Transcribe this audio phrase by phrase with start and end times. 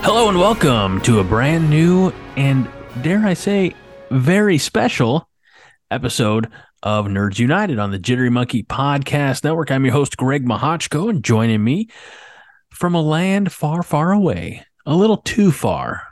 [0.00, 2.68] Hello and welcome to a brand new and
[3.02, 3.74] dare I say
[4.10, 5.28] very special
[5.90, 6.50] episode
[6.82, 9.70] of Nerds United on the Jittery Monkey Podcast Network.
[9.70, 11.88] I'm your host Greg Mahochko and joining me
[12.70, 16.02] from a land far far away, a little too far.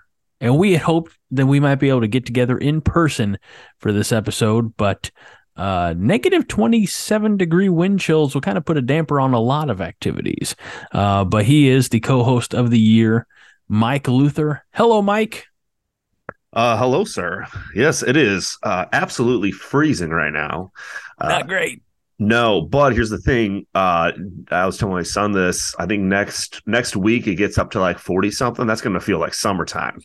[0.40, 3.38] And we had hoped that we might be able to get together in person
[3.78, 5.10] for this episode, but
[5.56, 9.70] uh, negative 27 degree wind chills will kind of put a damper on a lot
[9.70, 10.54] of activities.
[10.92, 13.26] Uh, but he is the co host of the year,
[13.68, 14.64] Mike Luther.
[14.72, 15.46] Hello, Mike.
[16.52, 17.46] Uh, hello, sir.
[17.74, 20.73] Yes, it is uh, absolutely freezing right now.
[21.18, 21.82] Uh, Not great.
[22.18, 23.66] No, but here's the thing.
[23.74, 24.12] Uh,
[24.50, 25.74] I was telling my son this.
[25.78, 28.66] I think next next week it gets up to like forty something.
[28.66, 30.01] That's going to feel like summertime.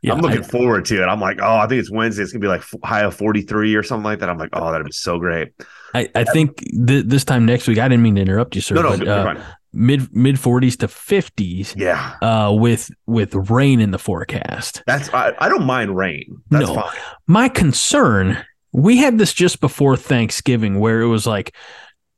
[0.00, 1.06] Yeah, I'm looking I- forward to it.
[1.06, 2.22] I'm like, oh, I think it's Wednesday.
[2.22, 4.30] It's gonna be like high of 43 or something like that.
[4.30, 5.52] I'm like, oh, that'd be so great.
[5.94, 8.74] I, I think th- this time next week, I didn't mean to interrupt you, sir,
[8.74, 9.42] No, no, but uh.
[9.74, 14.82] Mid mid 40s to 50s yeah, uh, with with rain in the forecast.
[14.86, 16.38] that's I, I don't mind rain.
[16.50, 16.74] That's No.
[16.76, 17.00] fine.
[17.26, 18.38] My concern,
[18.72, 21.54] we had this just before Thanksgiving where it was like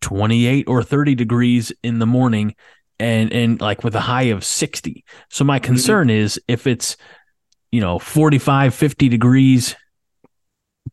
[0.02, 2.54] 28 or 30 degrees in the morning
[2.98, 5.04] and and like with a high of 60.
[5.30, 5.64] So my Mm-hmm.
[5.64, 6.96] concern is if it's
[7.72, 9.74] you know 45 50 degrees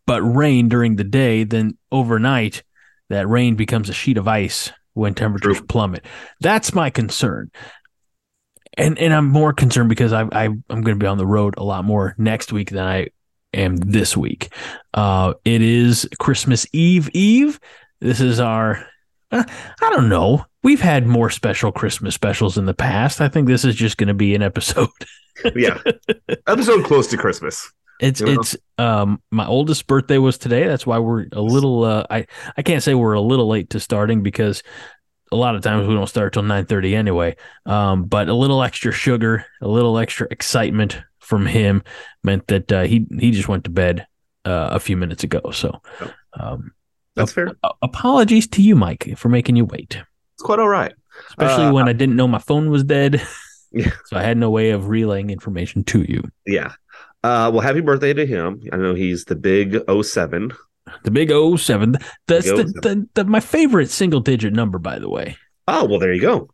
[0.06, 2.64] but rain during the day then overnight
[3.10, 5.68] that rain becomes a sheet of ice when temperatures True.
[5.68, 6.06] plummet.
[6.40, 7.52] That's my concern.
[8.76, 11.56] And and I'm more concerned because I, I I'm going to be on the road
[11.58, 13.08] a lot more next week than I
[13.54, 14.52] am this week.
[14.94, 17.60] Uh, it is Christmas Eve Eve.
[18.00, 18.86] This is our
[19.32, 19.44] uh,
[19.82, 20.46] I don't know.
[20.64, 23.22] We've had more special Christmas specials in the past.
[23.22, 24.90] I think this is just going to be an episode.
[25.56, 25.80] Yeah,
[26.48, 27.72] episode close to Christmas.
[28.00, 28.42] It's You know?
[28.42, 30.66] it's um my oldest birthday was today.
[30.68, 32.26] That's why we're a little uh I
[32.58, 34.64] I can't say we're a little late to starting because
[35.32, 37.36] a lot of times we don't start till 9:30 anyway.
[37.66, 41.84] Um but a little extra sugar, a little extra excitement from him
[42.24, 44.06] meant that uh, he he just went to bed
[44.46, 45.40] uh, a few minutes ago.
[45.52, 45.82] So
[46.40, 46.72] um
[47.16, 47.52] That's fair.
[47.82, 50.02] apologies to you Mike for making you wait.
[50.36, 50.94] It's quite all right.
[51.30, 53.22] Especially Uh, when I didn't know my phone was dead.
[53.76, 53.90] Yeah.
[54.06, 56.22] So I had no way of relaying information to you.
[56.46, 56.74] Yeah.
[57.24, 58.62] Uh, well, happy birthday to him.
[58.72, 60.52] I know he's the big 07.
[61.04, 61.98] The big 07.
[62.28, 65.38] That's Big the, the, the my favorite single digit number, by the way.
[65.68, 66.50] Oh, well, there you go.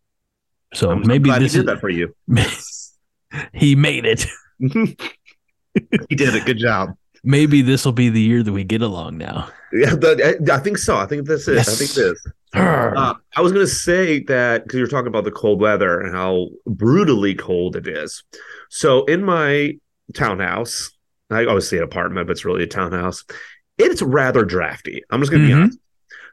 [0.74, 2.16] So I'm maybe this he is that for you.
[3.54, 4.28] he made it.
[4.60, 6.46] he did it.
[6.46, 6.96] Good job.
[7.24, 9.50] Maybe this will be the year that we get along now.
[9.74, 10.98] Yeah, the, I, I think so.
[10.98, 11.60] I think this is.
[11.60, 12.24] I think this.
[12.54, 16.16] Uh, I was going to say that because you're talking about the cold weather and
[16.16, 18.24] how brutally cold it is.
[18.70, 19.74] So in my
[20.14, 20.92] townhouse,
[21.30, 23.24] I always say an apartment, but it's really a townhouse.
[23.78, 25.04] It's rather drafty.
[25.10, 25.64] I'm just going to be mm-hmm.
[25.64, 25.80] honest.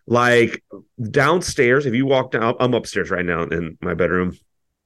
[0.08, 0.64] Like
[1.10, 4.36] downstairs, if you walk down, I'm upstairs right now in my bedroom.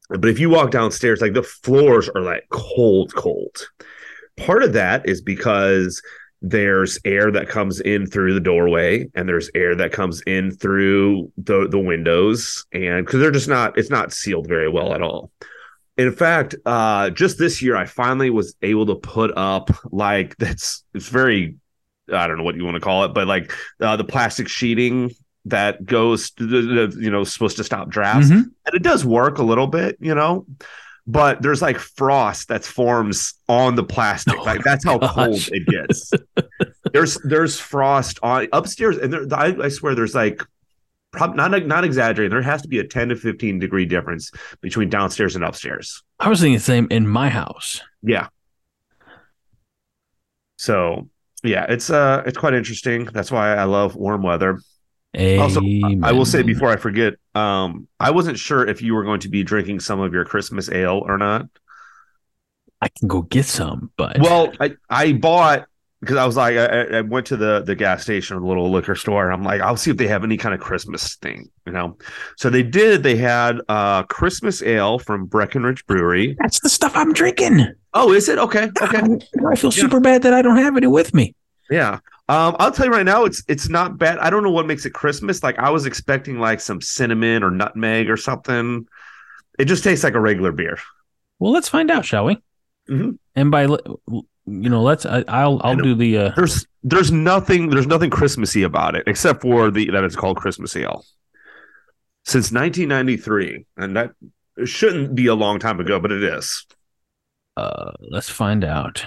[0.08, 3.68] But if you walk downstairs, like the floors are like cold, cold.
[4.36, 6.02] Part of that is because
[6.42, 11.30] there's air that comes in through the doorway and there's air that comes in through
[11.36, 15.30] the the windows and because they're just not it's not sealed very well at all
[16.00, 20.84] in fact uh just this year i finally was able to put up like that's
[20.94, 21.56] it's very
[22.12, 25.10] i don't know what you want to call it but like uh, the plastic sheeting
[25.46, 28.44] that goes to the, you know supposed to stop drafts Mhm.
[28.66, 30.44] and it does work a little bit, you know,
[31.06, 34.34] but there's like frost that forms on the plastic.
[34.38, 35.14] Oh, like that's how gosh.
[35.14, 36.12] cold it gets.
[36.92, 40.42] there's there's frost on upstairs, and there, I, I swear there's like
[41.12, 42.30] probably not not exaggerating.
[42.30, 46.02] There has to be a 10 to 15 degree difference between downstairs and upstairs.
[46.18, 47.80] I was thinking the same in my house.
[48.02, 48.28] Yeah.
[50.56, 51.08] So
[51.42, 53.06] yeah, it's uh it's quite interesting.
[53.06, 54.60] That's why I love warm weather.
[55.14, 55.60] Also,
[56.02, 59.28] I will say before I forget, um, I wasn't sure if you were going to
[59.28, 61.46] be drinking some of your Christmas ale or not.
[62.80, 65.66] I can go get some, but Well, I, I bought
[66.00, 68.46] because I was like, I, I- I went to the the gas station or the
[68.46, 69.24] little liquor store.
[69.26, 71.96] And I'm like, I'll see if they have any kind of Christmas thing, you know.
[72.36, 73.02] So they did.
[73.02, 76.36] They had uh Christmas ale from Breckenridge Brewery.
[76.40, 77.66] that's the stuff I'm drinking.
[77.92, 78.70] Oh, is it okay?
[78.80, 78.98] Okay,
[79.50, 79.82] I feel Yeah.
[79.82, 81.34] super bad that I don't have any with me.
[81.70, 81.98] yeah.
[82.28, 84.18] Um, I'll tell you right now, it's it's not bad.
[84.18, 85.42] I don't know what makes it Christmas.
[85.42, 88.86] Like I was expecting like some cinnamon or nutmeg or something.
[89.58, 90.78] It just tastes like a regular beer.
[91.40, 92.38] Well, let's find out, shall we?
[92.88, 93.18] Mhm.
[93.40, 97.86] And by you know, let's I, I'll I'll do the uh, There's there's nothing there's
[97.86, 101.04] nothing Christmassy about it except for the that it's called Christmas ale.
[102.24, 104.10] Since 1993, and that
[104.64, 106.66] shouldn't be a long time ago, but it is.
[107.56, 109.06] uh let's find out.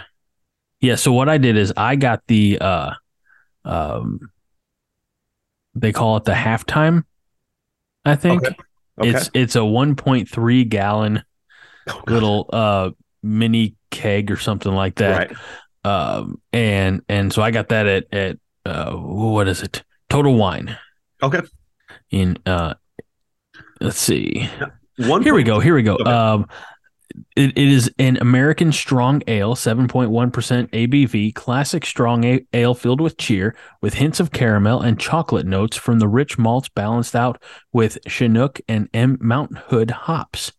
[0.80, 2.92] Yeah, so what I did is I got the uh
[3.66, 4.20] um
[5.76, 7.04] they call it the halftime,
[8.04, 8.44] I think.
[8.44, 8.56] Okay.
[9.00, 9.10] Okay.
[9.10, 11.24] It's it's a 1.3 gallon
[11.88, 12.92] Oh, little uh
[13.22, 15.30] mini keg or something like that.
[15.31, 15.38] right.
[15.86, 19.84] Um and and so I got that at at uh what is it?
[20.10, 20.78] Total Wine
[21.22, 21.42] Okay.
[22.12, 22.74] in uh
[23.81, 24.50] let's see.
[24.98, 25.60] One Here we go.
[25.60, 25.95] Here we go.
[25.95, 26.10] Okay.
[26.12, 26.48] Um,
[27.36, 30.10] it, it is an American strong ale, 7.1%
[30.72, 36.00] ABV, classic strong ale filled with cheer, with hints of caramel and chocolate notes from
[36.00, 37.42] the rich malts balanced out
[37.72, 40.54] with Chinook and M- Mountain Hood hops.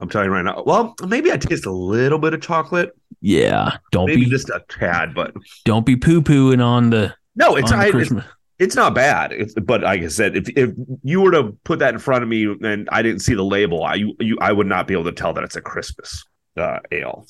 [0.00, 0.62] I'm telling you right now.
[0.64, 4.64] Well, maybe I taste a little bit of chocolate, Yeah, don't maybe be just a
[4.68, 5.34] tad, but
[5.64, 8.12] don't be poo pooing on the no, it's I, it's,
[8.58, 9.32] it's not bad.
[9.32, 10.70] It's, but like I said, if if
[11.02, 13.84] you were to put that in front of me and I didn't see the label,
[13.84, 16.24] I you, you I would not be able to tell that it's a Christmas
[16.56, 17.26] uh, ale.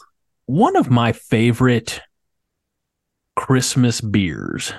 [0.47, 2.01] One of my favorite
[3.37, 4.73] Christmas beers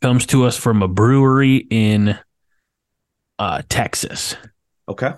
[0.00, 2.18] comes to us from a brewery in
[3.38, 4.36] uh, Texas.
[4.88, 5.14] Okay.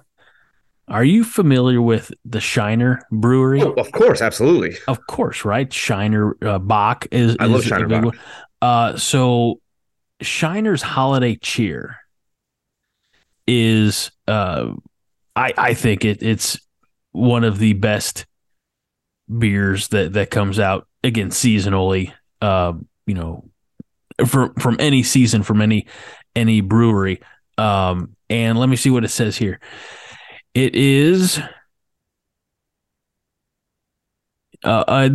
[0.89, 3.63] Are you familiar with the Shiner Brewery?
[3.63, 4.77] Oh, of course, absolutely.
[4.87, 5.73] Of course, right?
[5.73, 7.37] Shiner uh, Bock is.
[7.41, 8.19] I love is a Shiner one.
[8.61, 9.61] Uh, so
[10.21, 11.97] Shiner's Holiday Cheer
[13.47, 14.73] is, uh,
[15.35, 16.59] I I think it it's
[17.13, 18.27] one of the best
[19.39, 22.13] beers that that comes out again seasonally.
[22.43, 22.75] Uh,
[23.07, 23.49] you know,
[24.27, 25.87] from from any season from any
[26.37, 27.21] any brewery.
[27.57, 29.61] Um, and let me see what it says here.
[30.55, 31.41] It is
[34.63, 35.09] uh, uh,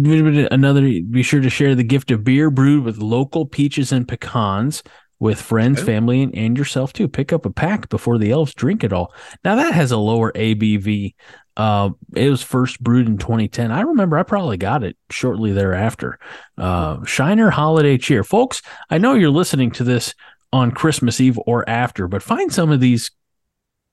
[0.51, 0.81] another.
[0.81, 4.83] Be sure to share the gift of beer brewed with local peaches and pecans
[5.19, 7.07] with friends, family, and, and yourself too.
[7.07, 9.13] Pick up a pack before the elves drink it all.
[9.43, 11.15] Now that has a lower ABV.
[11.57, 13.69] Uh, it was first brewed in 2010.
[13.69, 16.17] I remember I probably got it shortly thereafter.
[16.57, 18.61] Uh, Shiner Holiday Cheer, folks.
[18.89, 20.15] I know you're listening to this
[20.53, 23.11] on Christmas Eve or after, but find some of these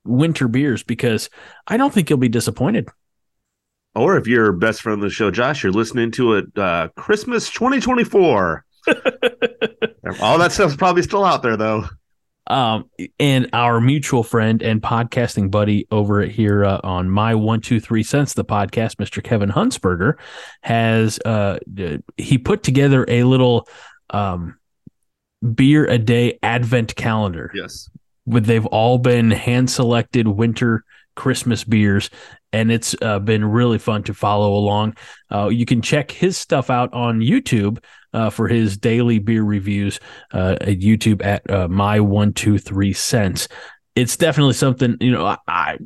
[0.07, 1.29] winter beers because
[1.67, 2.87] I don't think you'll be disappointed.
[3.95, 7.49] Or if you're best friend of the show, Josh, you're listening to it uh, Christmas
[7.49, 8.63] 2024.
[10.21, 11.85] All that stuff's probably still out there, though.
[12.49, 12.89] Um,
[13.19, 18.03] and our mutual friend and podcasting buddy over here uh, on my one two three
[18.03, 19.21] cents the podcast, Mr.
[19.21, 20.13] Kevin Hunsberger,
[20.61, 21.57] has uh
[22.15, 23.67] he put together a little
[24.11, 24.57] um
[25.53, 27.89] beer a day advent calendar Yes.
[28.27, 30.83] With they've all been hand selected winter
[31.15, 32.11] Christmas beers,
[32.53, 34.95] and it's uh, been really fun to follow along.
[35.33, 37.83] Uh, you can check his stuff out on YouTube
[38.13, 39.99] uh, for his daily beer reviews
[40.33, 43.47] uh, at YouTube at uh, my one two three cents.
[43.95, 45.25] It's definitely something you know.
[45.25, 45.77] I- I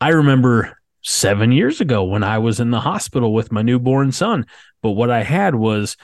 [0.00, 4.46] I remember seven years ago when I was in the hospital with my newborn son,
[4.82, 5.96] but what I had was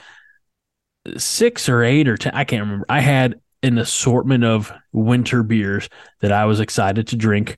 [1.17, 2.33] six or eight or ten.
[2.33, 2.85] I can't remember.
[2.89, 5.89] I had an assortment of winter beers
[6.19, 7.57] that I was excited to drink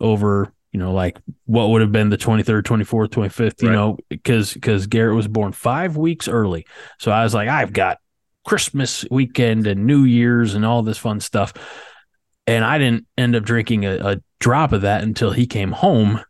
[0.00, 3.74] over, you know, like what would have been the 23rd, 24th, 25th, you Right.
[3.74, 6.66] know, because because Garrett was born five weeks early.
[6.98, 7.98] So I was like, I've got
[8.44, 11.52] Christmas weekend and New Year's and all this fun stuff.
[12.46, 16.20] And I didn't end up drinking a, a drop of that until he came home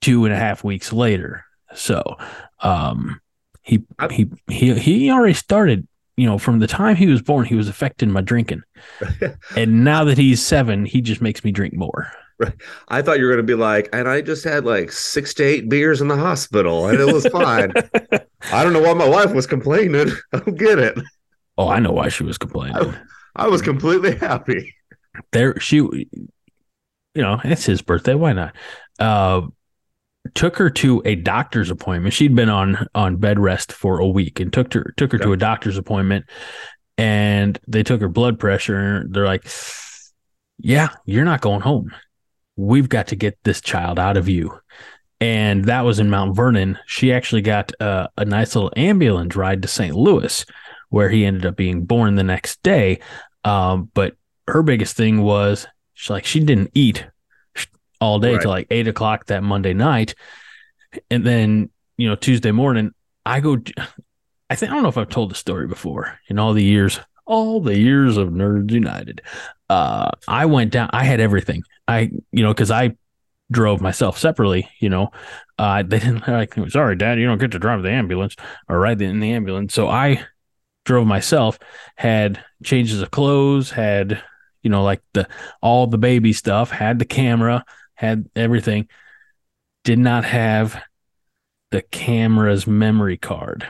[0.00, 1.44] two and a half weeks later.
[1.74, 2.16] So
[2.60, 3.20] um
[3.62, 7.44] he I- he he he already started you know, from the time he was born,
[7.44, 8.62] he was affecting my drinking.
[9.56, 12.10] and now that he's seven, he just makes me drink more.
[12.38, 12.54] Right.
[12.88, 15.44] I thought you were going to be like, and I just had like six to
[15.44, 17.72] eight beers in the hospital and it was fine.
[18.52, 20.10] I don't know why my wife was complaining.
[20.32, 20.98] I don't get it.
[21.58, 22.94] Oh, I know why she was complaining.
[23.34, 24.74] I was completely happy.
[25.32, 26.08] There, she, you
[27.14, 28.14] know, it's his birthday.
[28.14, 28.54] Why not?
[28.98, 29.42] Uh,
[30.34, 32.14] took her to a doctor's appointment.
[32.14, 35.32] She'd been on on bed rest for a week, and took her took her to
[35.32, 36.26] a doctor's appointment.
[36.98, 38.78] And they took her blood pressure.
[38.78, 39.46] And they're like,
[40.58, 41.94] "Yeah, you're not going home.
[42.56, 44.58] We've got to get this child out of you."
[45.20, 46.78] And that was in Mount Vernon.
[46.86, 49.94] She actually got uh, a nice little ambulance ride to St.
[49.94, 50.44] Louis,
[50.90, 53.00] where he ended up being born the next day.
[53.44, 54.16] Um, but
[54.48, 57.06] her biggest thing was she like she didn't eat
[58.00, 58.42] all day Right.
[58.42, 60.14] till like eight o'clock that Monday night,
[61.10, 62.92] and then you know Tuesday morning
[63.24, 63.58] I go.
[64.48, 67.00] I think I don't know if I've told the story before in all the years,
[67.26, 69.20] all the years of Nerds United.
[69.68, 70.90] Uh, I went down.
[70.92, 71.62] I had everything.
[71.88, 72.96] I you know because I
[73.50, 74.68] drove myself separately.
[74.78, 75.10] You know,
[75.58, 76.54] uh, they didn't like.
[76.68, 78.36] Sorry, Dad, you don't get to drive the ambulance
[78.68, 79.74] or ride in the ambulance.
[79.74, 80.24] So I
[80.84, 81.58] drove myself.
[81.96, 83.70] Had changes of clothes.
[83.72, 84.22] Had
[84.62, 85.26] you know like the
[85.60, 86.70] all the baby stuff.
[86.70, 87.64] Had the camera.
[87.96, 88.88] Had everything.
[89.84, 90.80] Did not have
[91.70, 93.66] the camera's memory card.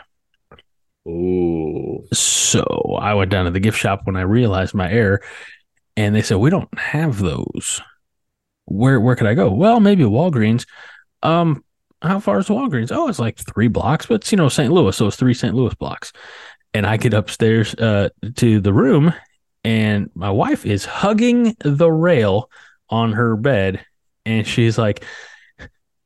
[1.06, 2.06] Ooh.
[2.12, 5.22] So I went down to the gift shop when I realized my error,
[5.96, 7.80] and they said we don't have those.
[8.66, 9.50] Where where could I go?
[9.50, 10.66] Well, maybe Walgreens.
[11.22, 11.64] Um,
[12.02, 12.90] how far is Walgreens?
[12.92, 14.72] Oh, it's like three blocks, but it's you know St.
[14.72, 15.54] Louis, so it's three St.
[15.54, 16.12] Louis blocks.
[16.74, 19.14] And I get upstairs uh, to the room,
[19.64, 22.50] and my wife is hugging the rail
[22.90, 23.84] on her bed,
[24.26, 25.04] and she's like,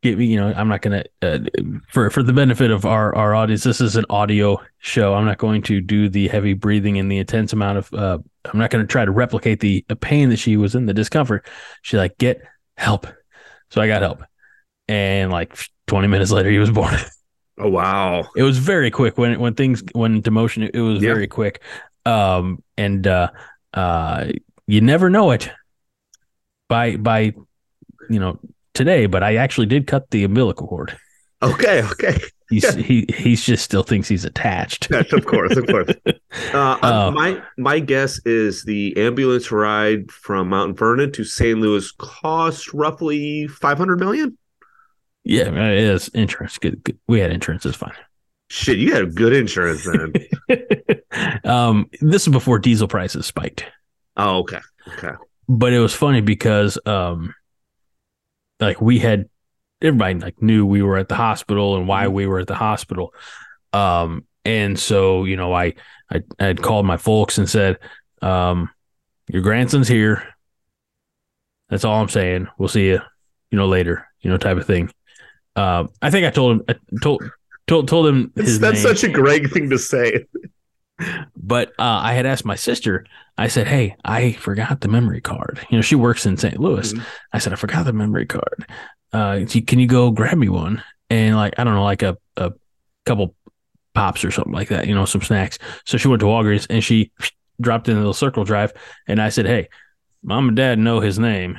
[0.02, 3.14] give me, you know, I'm not going to, uh, for, for the benefit of our,
[3.14, 5.14] our audience, this is an audio show.
[5.14, 8.58] I'm not going to do the heavy breathing and the intense amount of, uh, I'm
[8.58, 11.46] not going to try to replicate the pain that she was in, the discomfort.
[11.82, 12.42] She like, get
[12.76, 13.06] help.
[13.70, 14.22] So I got help.
[14.88, 16.94] And like 20 minutes later, he was born.
[17.62, 18.26] Oh, wow.
[18.36, 20.62] It was very quick when, when things went into motion.
[20.62, 21.60] It, it was very quick.
[22.06, 23.32] Um, and, uh,
[23.74, 24.28] uh,
[24.66, 25.50] you never know it
[26.70, 27.34] by, by,
[28.10, 28.38] you know,
[28.74, 30.96] today, but I actually did cut the umbilical cord.
[31.42, 31.82] Okay.
[31.92, 32.18] Okay.
[32.50, 32.82] He's Yeah.
[32.82, 34.88] he he's just still thinks he's attached.
[34.90, 35.56] Yes, of course.
[35.56, 35.88] Of course.
[36.52, 41.58] Uh, Um, my my guess is the ambulance ride from Mount Vernon to St.
[41.58, 44.36] Louis cost roughly 500 million.
[45.24, 46.58] Yeah, it is insurance.
[46.58, 46.98] Good, good.
[47.08, 47.64] We had insurance.
[47.66, 47.94] It's fine.
[48.48, 50.12] Shit, you had good insurance then.
[51.44, 53.64] um, this is before diesel prices spiked,
[54.16, 54.60] oh, okay.
[54.88, 55.12] Okay.
[55.48, 57.32] but it was funny because um,
[58.60, 59.28] like we had
[59.82, 63.14] everybody like knew we were at the hospital and why we were at the hospital.
[63.72, 65.74] Um, and so you know, I
[66.10, 67.78] I, I had called my folks and said,
[68.22, 68.70] um,
[69.28, 70.26] your grandson's here.
[71.68, 72.48] That's all I'm saying.
[72.58, 73.00] We'll see you,
[73.50, 74.90] you know, later, you know, type of thing.
[75.54, 77.22] Um, I think I told him, I told,
[77.66, 80.26] told, told him That's, his that's name, such a Greg thing to say.
[81.36, 83.06] But uh, I had asked my sister.
[83.38, 85.60] I said, "Hey, I forgot the memory card.
[85.70, 86.58] You know, she works in St.
[86.60, 86.92] Louis.
[86.92, 87.04] Mhm.
[87.32, 88.66] I said, I forgot the memory card.
[89.12, 90.82] Uh, can- you go grab me one?
[91.08, 92.52] And like, I don't know, like a a
[93.06, 93.34] couple
[93.94, 94.86] pops or something like that.
[94.86, 95.58] You know, some snacks.
[95.86, 97.10] So she went to Walgreens and she
[97.60, 98.72] dropped in a little circle drive.
[99.08, 99.68] And I said, Hey,
[100.22, 101.58] mom and dad know his name.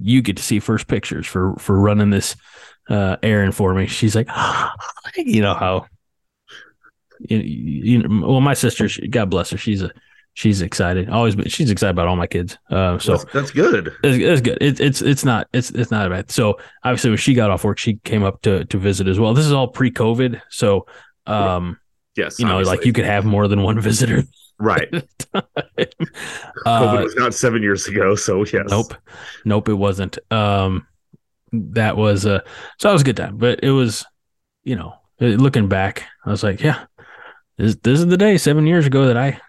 [0.00, 2.36] You get to see first pictures for for running this
[2.90, 3.86] uh, errand for me.
[3.86, 4.28] She's like,
[5.16, 5.86] you know how.
[7.28, 9.90] You, you know, well, my sister, she, God bless her, she's a
[10.34, 11.08] she's excited.
[11.08, 12.58] Always, been, she's excited about all my kids.
[12.70, 13.94] Uh, so that's, that's good.
[14.02, 14.58] it's, it's good.
[14.60, 16.30] It, it's it's not it's it's not bad.
[16.30, 19.32] So obviously, when she got off work, she came up to to visit as well.
[19.34, 20.86] This is all pre-COVID, so
[21.26, 21.78] um,
[22.16, 22.38] Yes.
[22.38, 24.24] you know, like you could have more than one visitor.
[24.58, 24.88] Right.
[25.34, 25.42] uh,
[26.66, 28.14] COVID was not seven years ago.
[28.14, 28.66] So, yes.
[28.68, 28.94] nope,
[29.44, 30.18] nope, it wasn't.
[30.30, 30.86] Um,
[31.52, 32.40] that was uh,
[32.78, 34.04] so that was a good time, but it was,
[34.62, 36.84] you know, uh, looking back, I was like, yeah,
[37.56, 39.40] this this is the day seven years ago that I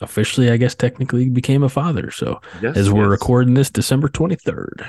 [0.00, 2.10] officially, I guess, technically became a father.
[2.10, 3.10] So Yes, as we're yes.
[3.10, 4.84] recording this, December twenty third.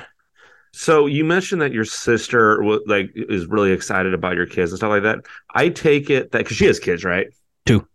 [0.75, 4.89] So you mentioned that your sister like is really excited about your kids and stuff
[4.89, 5.19] like that.
[5.53, 7.27] I take it that because she has kids, right?
[7.65, 7.87] Two.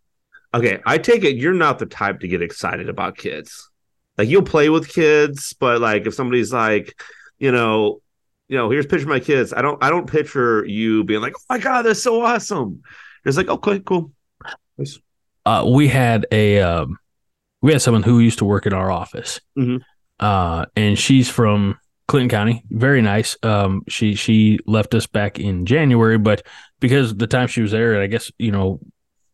[0.54, 3.68] Okay, I take it you're not the type to get excited about kids.
[4.16, 7.00] Like you'll play with kids, but like if somebody's like,
[7.38, 8.00] you know,
[8.48, 9.52] you know, here's a picture of my kids.
[9.52, 12.82] I don't, I don't picture you being like, oh my god, that's so awesome.
[13.24, 14.12] It's like, okay, cool.
[14.78, 14.98] Nice.
[15.46, 16.98] uh, we had a um,
[17.62, 19.80] we had someone who used to work in our office, Mhm.
[20.20, 22.62] uh, and she's from Clinton County.
[22.70, 23.36] Very nice.
[23.42, 26.42] Um, she she left us back in January, but
[26.80, 28.80] because the time she was there, and I guess you know,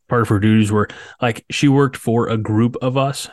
[0.09, 0.87] part of her duties were
[1.21, 3.29] like she worked for a group of us,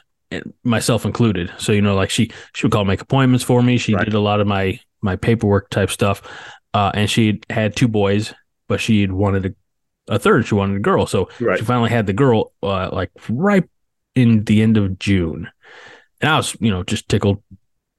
[0.65, 1.51] myself included.
[1.59, 3.79] So you know, like she she would call make appointments for me.
[3.79, 4.05] She Right.
[4.05, 6.23] did a lot of my my paperwork type stuff,
[6.75, 8.35] uh, and she had two boys,
[8.69, 9.55] but she had wanted a,
[10.09, 10.47] a third.
[10.47, 11.59] She wanted a girl, so Right.
[11.59, 13.65] she finally had the girl uh, like right
[14.15, 15.49] in the end of June.
[16.21, 17.43] And I was, you know, just tickled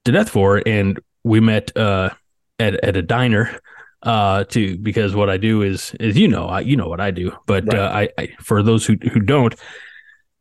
[0.04, 0.66] to death for it.
[0.68, 2.10] And we met uh,
[2.58, 3.58] at at a diner
[4.02, 7.10] uh, to because what I do is is you know I you know what I
[7.10, 7.78] do, but Right.
[7.78, 9.54] uh, I, I for those who who don't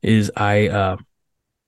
[0.01, 0.98] is I uh,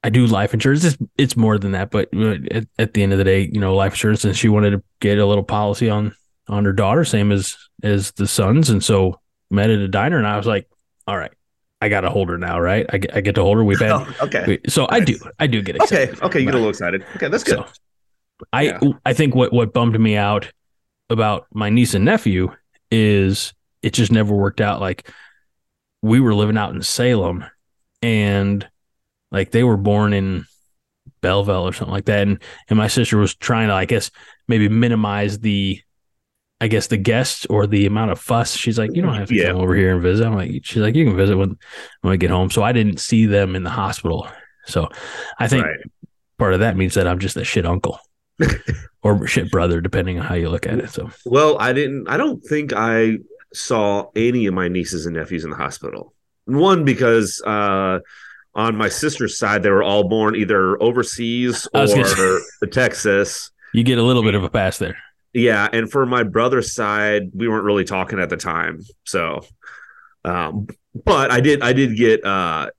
[0.03, 0.83] I do life insurance.
[0.83, 3.59] It's it's more than that, but uh, at, at the end of the day, you
[3.59, 4.25] know, life insurance.
[4.25, 6.13] And she wanted to get a little policy on
[6.47, 9.19] on her daughter, same as as the sons, and so
[9.55, 10.69] met at a diner, and I was like,
[11.07, 11.31] all right,
[11.81, 12.85] I got to hold her now, right?
[12.91, 13.63] I get, I get to hold her.
[13.63, 14.43] We've had Oh, okay.
[14.47, 15.81] we- so I do I do get it.
[15.83, 16.11] Okay.
[16.21, 16.39] Okay.
[16.39, 17.03] You get a little excited.
[17.15, 17.27] Okay.
[17.27, 17.57] That's good.
[17.59, 17.65] So
[18.53, 18.79] I Yeah.
[19.05, 20.51] I think what what bummed me out
[21.09, 22.51] about my niece and nephew
[22.91, 24.81] is it just never worked out.
[24.81, 25.09] Like
[26.01, 27.45] we were living out in Salem,
[28.01, 28.67] and
[29.31, 30.45] like they were born in
[31.21, 32.27] Belleville or something like that.
[32.27, 34.11] And and my sister was trying to, I guess,
[34.47, 35.81] maybe minimize the
[36.65, 38.55] I guess the guests or the amount of fuss.
[38.55, 39.51] She's like, you don't have to Yeah.
[39.51, 40.25] come over here and visit.
[40.25, 41.57] I'm like, she's like, you can visit when
[42.01, 42.49] when I get home.
[42.49, 44.27] So I didn't see them in the hospital.
[44.65, 44.89] So
[45.39, 45.79] I think Right.
[46.39, 47.99] part of that means that I'm just a shit uncle
[49.03, 50.89] or shit brother, depending on how you look at it.
[50.89, 52.07] So Well, I didn't.
[52.09, 53.17] I don't think I
[53.53, 56.15] saw any of my nieces and nephews in the hospital.
[56.45, 57.99] One because uh,
[58.55, 62.39] on my sister's side, they were all born either overseas or
[62.71, 63.51] Texas.
[63.73, 64.97] you get a little bit of a pass there.
[65.35, 68.79] Yeah, and for my brother's side, we weren't really talking at the time.
[69.03, 69.45] So,
[70.23, 70.67] um,
[71.03, 71.61] but I did.
[71.61, 72.69] I did get uh,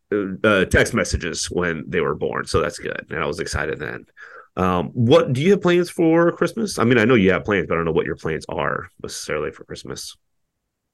[0.42, 4.06] uh, text messages when they were born, so that's good, and I was excited then.
[4.56, 6.78] Um, what do you have plans for Christmas?
[6.78, 8.88] I mean, I know you have plans, but I don't know what your plans are
[9.02, 10.16] necessarily for Christmas.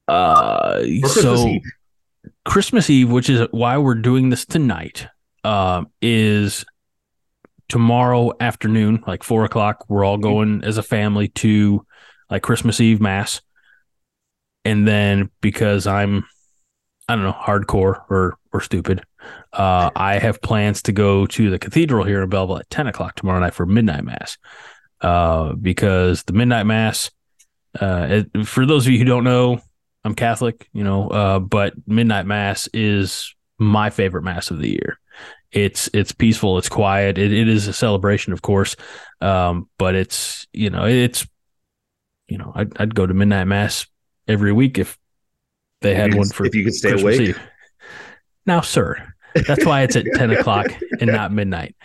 [0.09, 1.62] Uh, Christmas so Eve.
[2.45, 5.07] Christmas Eve, which is why we're doing this tonight,
[5.45, 6.64] um, is
[7.73, 9.87] tomorrow afternoon, like four o'clock.
[9.88, 11.87] We're all going as a family to
[12.29, 13.41] like Christmas Eve mass,
[14.67, 16.25] and then because I'm,
[17.09, 19.02] I don't know, hardcore or or stupid,
[19.55, 23.14] uh, I have plans to go to the cathedral here in Belleville at ten o'clock
[23.14, 24.37] tomorrow night for midnight mass,
[25.00, 27.11] uh, because the midnight mass.
[27.81, 29.59] Uh, it, for those of you who don't know,
[30.05, 34.99] I'm Catholic, you know, uh, but midnight mass is my favorite mass of the year.
[35.53, 37.19] It's it's peaceful, it's quiet.
[37.19, 38.75] It, it is a celebration, of course,
[39.21, 41.27] um, but it's you know it's
[42.29, 43.87] you know I'd, I'd go to midnight mass
[44.27, 44.99] every week if
[45.83, 47.29] they had If one for if you could stay Christmas awake.
[47.29, 47.41] Eve.
[48.47, 48.97] Now, sir,
[49.47, 50.67] that's why it's at ten o'clock
[51.01, 51.77] and not midnight,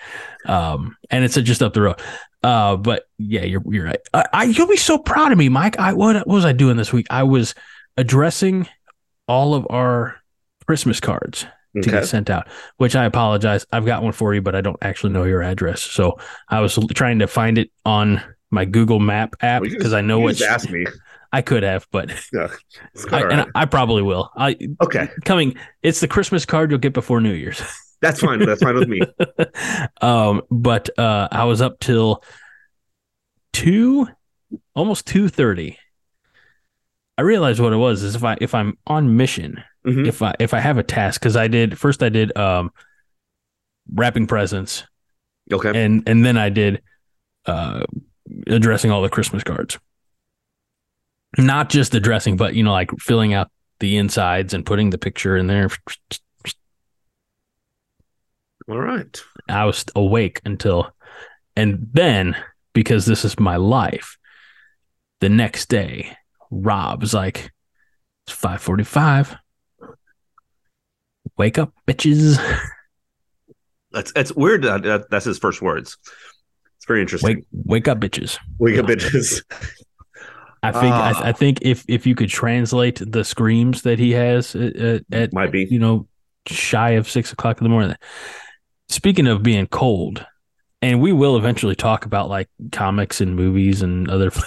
[0.46, 2.00] um, and it's just up the road.
[2.44, 4.00] Uh, but yeah, you're you're right.
[4.14, 5.78] I, I you'll be so proud of me, Mike.
[5.78, 7.08] I what, what was I doing this week?
[7.10, 7.54] I was
[7.98, 8.70] addressing
[9.28, 10.16] all of our
[10.66, 11.46] Christmas cards
[11.76, 11.92] to Okay.
[11.92, 12.48] get sent out.
[12.78, 13.66] Which I apologize.
[13.72, 15.82] I've got one for you, but I don't actually know your address.
[15.82, 16.18] So
[16.50, 18.22] I was trying to find it on
[18.52, 20.86] my Google Map app because just- I know what asked me.
[21.34, 22.48] I could have, but Yeah,
[23.12, 23.42] I, all and.
[23.42, 24.32] I, I probably will.
[24.38, 25.56] I okay, coming.
[25.84, 27.62] It's the Christmas card you'll get before New Year's.
[28.02, 28.40] that's fine.
[28.40, 29.02] That's fine with me.
[30.02, 32.24] um, but uh, I was up till
[33.54, 34.08] two,
[34.74, 35.78] almost two thirty.
[37.18, 40.06] I realized what it was is if I if I'm on mission, Mhm.
[40.08, 42.72] if I if I have a task because I did first I did um
[43.94, 44.84] wrapping presents
[45.52, 45.72] Okay.
[45.82, 46.82] and and then I did
[47.46, 47.84] uh
[48.48, 49.80] addressing all the Christmas cards.
[51.38, 55.38] Not just addressing, but you know, like filling out the insides and putting the picture
[55.38, 55.70] in there.
[58.70, 59.22] All right.
[59.48, 60.92] I was awake until,
[61.56, 62.36] and then
[62.74, 64.18] because this is my life,
[65.22, 66.18] the next day,
[66.52, 67.52] Rob's like,
[68.26, 69.36] it's five forty-five.
[71.38, 72.38] Wake up, bitches!
[73.92, 74.64] That's that's weird.
[74.64, 75.98] That, that that's his first words.
[76.78, 77.38] It's very interesting.
[77.38, 78.38] Wake, wake up, bitches!
[78.60, 79.44] Wake up, bitches.
[80.64, 81.22] I think I, Ah.
[81.26, 85.34] I think if if you could translate the screams that he has at, at, at
[85.34, 85.68] Might be.
[85.70, 86.08] you know
[86.48, 87.96] shy of six o'clock in the morning.
[88.90, 90.26] Speaking of being cold,
[90.82, 94.46] and we will eventually talk about like comics and movies and other fun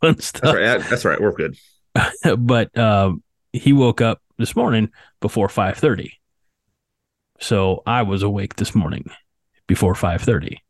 [0.00, 0.54] That's stuff.
[0.54, 0.80] right.
[0.88, 1.20] That's right.
[1.20, 1.56] We're good.
[2.38, 4.90] but um, he woke up this morning
[5.20, 6.14] before five thirty,
[7.42, 9.10] so I was awake this morning
[9.66, 10.62] before five thirty,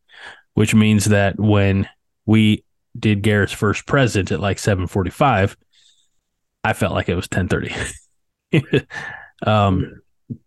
[0.54, 1.88] which means that when
[2.26, 2.64] we
[2.98, 5.56] did Garrett's first present at like seven forty five,
[6.64, 7.74] I felt like it was ten thirty.
[9.46, 10.00] um,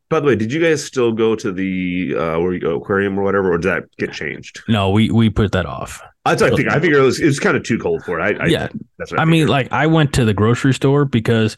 [0.09, 3.19] By the way, did you guys still go to the uh, where you go aquarium
[3.19, 4.61] or whatever, or did that get changed?
[4.67, 6.01] no, we we put that off.
[6.25, 6.71] That's what I think.
[6.71, 8.39] I figured it was it was kind of too cold for it.
[8.39, 11.05] I, I yeah, That's what I, I mean, like I went to the grocery store
[11.05, 11.55] because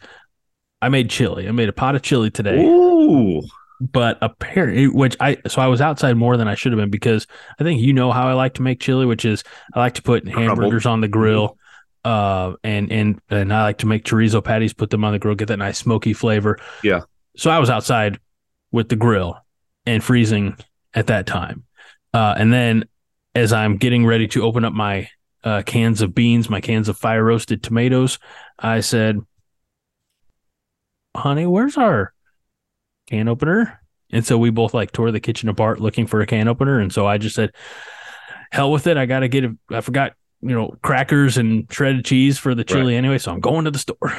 [0.82, 1.48] I made chili.
[1.48, 2.64] I made a pot of chili today.
[2.64, 3.42] Ooh.
[3.80, 7.28] But apparently which i so i was outside more than i should have been because
[7.60, 10.02] i think you know how i like to make chili which is i like to
[10.02, 11.58] put hamburgers on the grill
[12.04, 15.36] uh and and and i like to make chorizo patties put them on the grill
[15.36, 16.58] get that nice smoky flavor.
[16.84, 17.02] Yeah.
[17.36, 18.20] so i was outside
[18.72, 19.38] with the grill
[19.86, 20.58] and freezing
[20.94, 21.64] at that time.
[22.14, 22.86] Uh and then
[23.36, 25.08] as i'm getting ready to open up my
[25.44, 28.18] uh cans of beans my cans of fire roasted tomatoes
[28.58, 29.20] i said
[31.16, 32.14] honey where's our
[33.08, 33.82] can opener.
[34.12, 36.80] And so we both like tore the kitchen apart looking for a can opener.
[36.80, 37.52] And so I just said,
[38.52, 38.98] hell with it.
[38.98, 42.64] I got to get, a, I forgot, you know, crackers and shredded cheese for the
[42.64, 43.18] chili anyway.
[43.18, 44.16] So I'm going to the store.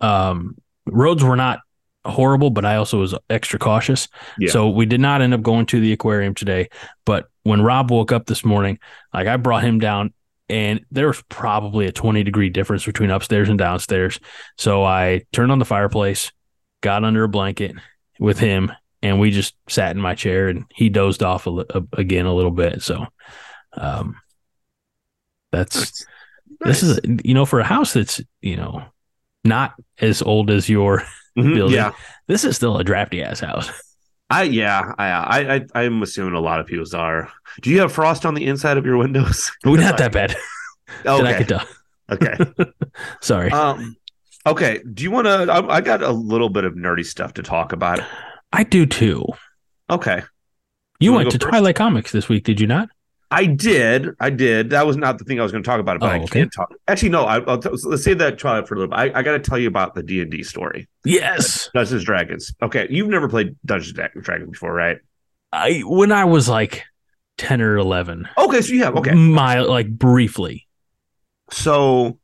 [0.00, 1.60] Um, roads were not
[2.04, 4.08] horrible, but I also was extra cautious.
[4.38, 4.50] Yeah.
[4.50, 6.68] So we did not end up going to the aquarium today.
[7.04, 8.78] But when Rob woke up this morning,
[9.12, 10.12] like I brought him down
[10.48, 14.20] and there was probably a 20 degree difference between upstairs and downstairs.
[14.58, 16.30] So I turned on the fireplace,
[16.80, 17.74] got under a blanket
[18.22, 21.82] with him and we just sat in my chair and he dozed off a, a,
[21.94, 22.82] again a little bit.
[22.82, 23.06] So,
[23.76, 24.16] um,
[25.50, 26.06] that's
[26.60, 28.84] this is you know for a house that's you know
[29.44, 31.02] not as old as your
[31.38, 31.76] Mhm, building.
[31.76, 31.92] yeah.
[32.28, 33.70] This is still a drafty ass house.
[34.28, 37.30] I yeah, I, I I'm assuming a lot of people's are.
[37.62, 39.50] Do you have frost on the inside of your windows?
[39.64, 40.36] We're not that bad.
[41.04, 41.38] That I okay.
[41.38, 41.66] could tell.
[42.10, 42.36] okay.
[43.22, 43.50] Sorry.
[43.50, 43.96] Um.
[44.46, 44.80] Okay.
[44.92, 45.52] Do you want to?
[45.52, 48.00] I, I got a little bit of nerdy stuff to talk about.
[48.52, 49.24] I do too.
[49.88, 50.22] Okay.
[50.98, 51.48] You You went to first?
[51.50, 52.88] Twilight Comics this week, did you not?
[53.30, 54.08] I did.
[54.20, 54.70] I did.
[54.70, 55.98] That was not the thing I was going to talk about.
[56.00, 56.40] But Oh, I okay.
[56.40, 56.70] can't talk.
[56.86, 57.24] Actually, no.
[57.24, 58.98] I, I'll t- let's save that Twilight for a little bit.
[59.14, 60.86] I, I got to tell you about the D and D story.
[61.04, 61.70] Yes.
[61.74, 62.52] Dungeons Dragons.
[62.62, 64.98] Okay, you've never played Dungeons and Dragons before, right?
[65.50, 66.84] I when I was like
[67.38, 68.28] ten or eleven.
[68.36, 68.96] Okay, so you have.
[68.96, 70.66] Okay, My like briefly.
[71.50, 72.18] so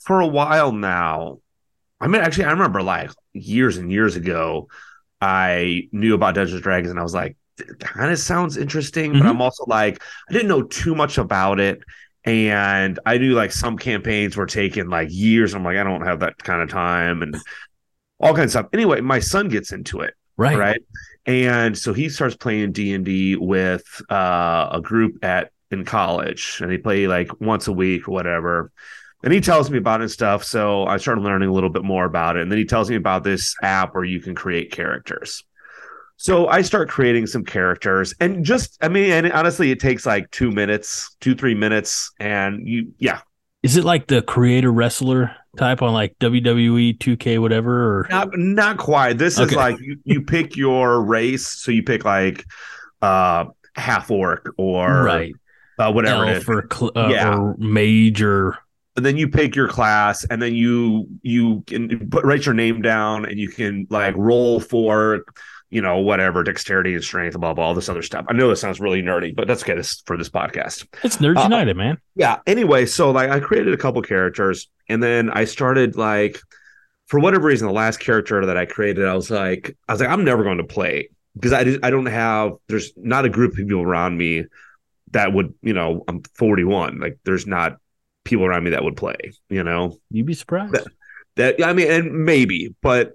[0.00, 1.38] for a while now
[2.04, 4.68] i mean actually i remember like years and years ago
[5.20, 9.12] i knew about dungeons and dragons and i was like it kind of sounds interesting
[9.12, 9.30] but Mhm.
[9.30, 11.80] i'm also like i didn't know too much about it
[12.24, 16.20] and i knew like some campaigns were taking like years i'm like i don't have
[16.20, 17.36] that kind of time and
[18.20, 20.58] all kinds of stuff anyway my son gets into it Right.
[20.58, 20.80] right
[21.26, 26.78] and so he starts playing d&d with uh, a group at in college and they
[26.78, 28.70] play like once a week or whatever
[29.24, 31.82] and he tells me about it and stuff so i started learning a little bit
[31.82, 32.42] more about it.
[32.42, 35.42] And then he tells me about this app where you can create characters.
[36.16, 40.30] So i start creating some characters and just i mean and honestly it takes like
[40.30, 43.20] two minutes two three minutes and you yeah.
[43.64, 48.06] Is it like the creator wrestler type on like WWE 2K whatever or?
[48.10, 49.16] Not not quite.
[49.16, 51.46] This is like you, you pick your race.
[51.46, 52.44] So you pick like
[53.00, 55.32] uh half orc or right.
[55.78, 56.48] uh, whatever it is.
[56.48, 57.38] or, cl- uh, Yeah.
[57.38, 58.58] or mage or
[58.96, 62.82] and then you pick your class and then you you can put write your name
[62.82, 65.24] down and you can like roll for
[65.70, 68.24] you know whatever dexterity and strength blah blah all this other stuff.
[68.28, 69.74] I know this sounds really nerdy but that's okay.
[69.74, 70.86] This for this podcast.
[71.02, 71.98] It's Nerds Uh, United, man.
[72.14, 72.38] yeah.
[72.46, 76.38] Anyway so like i created a couple characters and then i started like
[77.06, 80.10] for whatever reason the last character that i created i was like i was like
[80.10, 83.52] i'm never going to play because i just, i don't have there's not a group
[83.52, 84.44] of people around me
[85.10, 87.76] that would you know i'm 41 like there's not
[88.24, 89.16] people around me that would play
[89.48, 89.98] you know?
[90.10, 90.74] You'd be surprised.
[90.74, 90.86] That-
[91.36, 93.12] that i mean and maybe but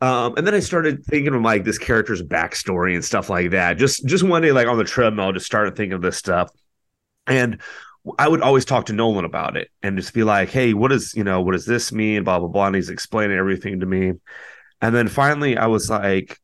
[0.00, 3.76] um and then i started thinking of like this character's backstory and stuff like that.
[3.78, 6.50] Just just one day like on the treadmill just started thinking of this stuff.
[7.26, 7.60] And
[8.18, 11.14] i would always talk to nolan about it and just be like hey what does
[11.14, 12.24] you know what does this mean?
[12.24, 12.66] Blah blah blah.
[12.66, 14.14] And he's explaining everything to me.
[14.80, 16.40] And then finally i was like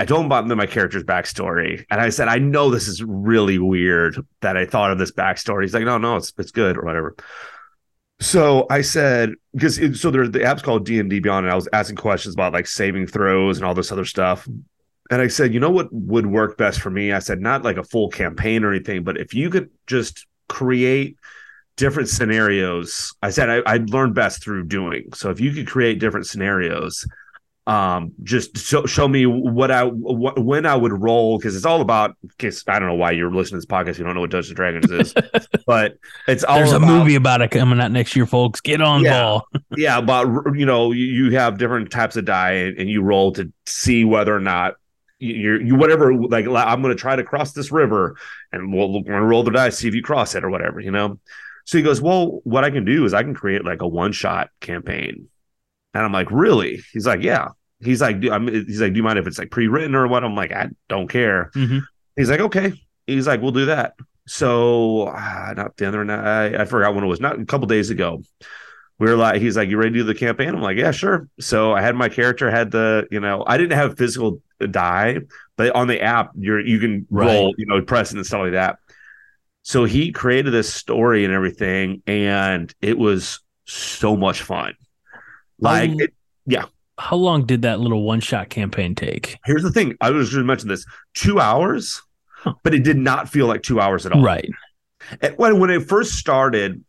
[0.00, 3.58] I told him about my character's backstory, and I said, "I know this is really
[3.58, 6.82] weird that I thought of this backstory." He's like, "No, no, it's it's good or
[6.82, 7.16] whatever."
[8.20, 11.54] So I said, because so there's the app's called D and D Beyond, and I
[11.54, 14.48] was asking questions about like saving throws and all this other stuff.
[15.10, 17.12] And I said, you know what would work best for me?
[17.12, 21.16] I said, not like a full campaign or anything, but if you could just create
[21.80, 23.14] different scenarios.
[23.22, 25.08] I said I, I learned best through doing.
[25.14, 27.06] So if you could create different scenarios,
[27.66, 31.80] um, just show, show me what I what, when I would roll because it's all
[31.80, 32.16] about.
[32.38, 33.98] Cause I don't know why you're listening to this podcast.
[33.98, 35.14] You don't know what Dungeons and Dragons is,
[35.66, 38.60] but it's all There's a movie about it coming out next year, folks.
[38.60, 39.20] Get on Yeah.
[39.20, 39.46] ball.
[39.76, 43.52] yeah about you know you, have different types of die and, and you roll to
[43.66, 44.74] see whether or not
[45.20, 48.16] you you're- you whatever like i'm going to try to cross this river
[48.52, 50.80] and we'll, we're going to roll the dice see if you cross it or whatever
[50.80, 51.18] you know
[51.66, 54.12] so he goes well what i can do is i can create like a one
[54.12, 55.28] shot campaign
[55.94, 57.48] and i'm like really he's like yeah
[57.80, 60.24] he's like do, I'm, he's like do you mind if it's like pre-written or what
[60.24, 61.82] i'm like i don't care Mhm.
[62.16, 62.72] he's like okay
[63.06, 63.94] he's like we'll do that
[64.26, 67.66] so uh, not the other night i I forgot when it was not a couple
[67.66, 68.22] days ago
[68.98, 70.50] we were like, he's like, you ready to do the campaign?
[70.50, 71.26] I'm like, yeah, sure.
[71.40, 75.20] So I had my character had the, you know, I didn't have physical die,
[75.56, 77.34] but on the app, you're you can Right.
[77.34, 78.76] roll, you know, press and stuff like that.
[79.62, 84.74] So he created this story and everything, and it was so much fun.
[85.60, 86.12] Like, it,
[86.98, 89.38] How long did that little one shot campaign take?
[89.44, 92.54] here's the thing: I was going to mention this two hours, Huh.
[92.62, 94.22] but it did not feel like two hours at all.
[94.22, 94.48] Right.
[95.20, 96.82] And when when it first started,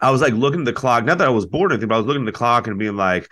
[0.00, 1.04] I was like looking at the clock.
[1.04, 2.78] Not that I was bored or anything, but I was looking at the clock and
[2.78, 3.28] being like,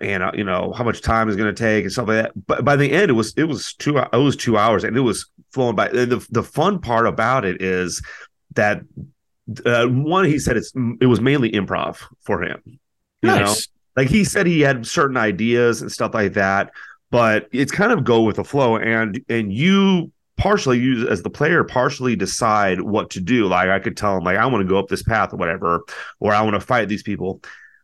[0.00, 2.46] man, uh, you know, how much time is going to take and stuff like that.
[2.46, 5.00] But by the end, it was it was two it was two hours and it
[5.00, 5.88] was flowing by.
[5.88, 8.02] And The the fun part about it is
[8.54, 8.80] that
[9.64, 12.60] uh, one he said it's it was mainly improv for him.
[13.22, 13.68] You know, Nice.
[13.98, 16.70] Like he said he had certain ideas and stuff like that
[17.10, 21.30] but it's kind of go with the flow and and you partially use as the
[21.30, 24.68] player partially decide what to do like i could tell him like i want to
[24.68, 25.82] go up this path or whatever
[26.20, 27.42] or i want to fight these people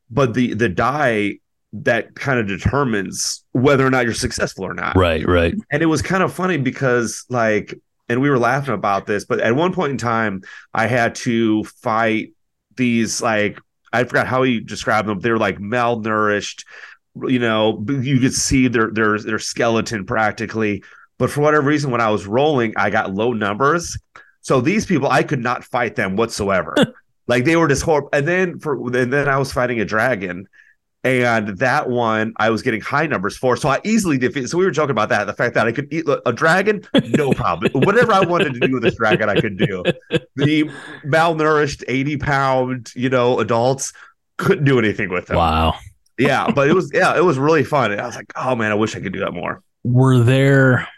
[0.08, 1.34] but the the die
[1.74, 4.94] that kind of determines whether or not you're successful or not.
[4.94, 5.56] Right, right.
[5.72, 7.74] And it was kind of funny because like
[8.08, 11.64] and we were laughing about this, but at one point in time I had to
[11.64, 12.32] fight
[12.76, 13.58] these like
[13.94, 15.20] I forgot how he described them.
[15.20, 16.64] They're like malnourished,
[17.22, 20.82] you know, you could see their their their skeleton practically.
[21.18, 23.96] But for whatever reason, when I was rolling, I got low numbers.
[24.40, 26.74] So these people, I could not fight them whatsoever.
[27.28, 28.10] like they were just horrible.
[28.12, 30.48] And then for and then I was fighting a dragon,
[31.04, 34.48] and that one I was getting high numbers for, so I easily defeated.
[34.48, 37.32] So we were joking about that, the fact that I could eat a dragon, no
[37.34, 37.70] problem.
[37.84, 39.84] Whatever I wanted to do with this dragon, I could do.
[40.36, 40.64] The
[41.04, 43.92] malnourished eighty pound, you know, adults
[44.38, 45.36] couldn't do anything with them.
[45.36, 45.74] Wow.
[46.18, 47.92] Yeah, but it was yeah, it was really fun.
[47.98, 49.62] I was like, oh man, I wish I could do that more.
[49.82, 50.88] Were there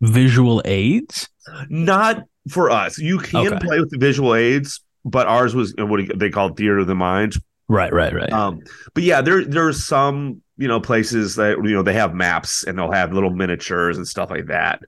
[0.00, 1.28] visual aids?
[1.68, 2.98] Not for us.
[2.98, 3.58] You can Okay.
[3.66, 7.34] play with the visual aids, but ours was what they call theater of the mind.
[7.68, 8.32] Right, right, right.
[8.32, 8.60] Um,
[8.94, 12.78] but yeah, there there's some you know places that you know they have maps and
[12.78, 14.82] they'll have little miniatures and stuff like that.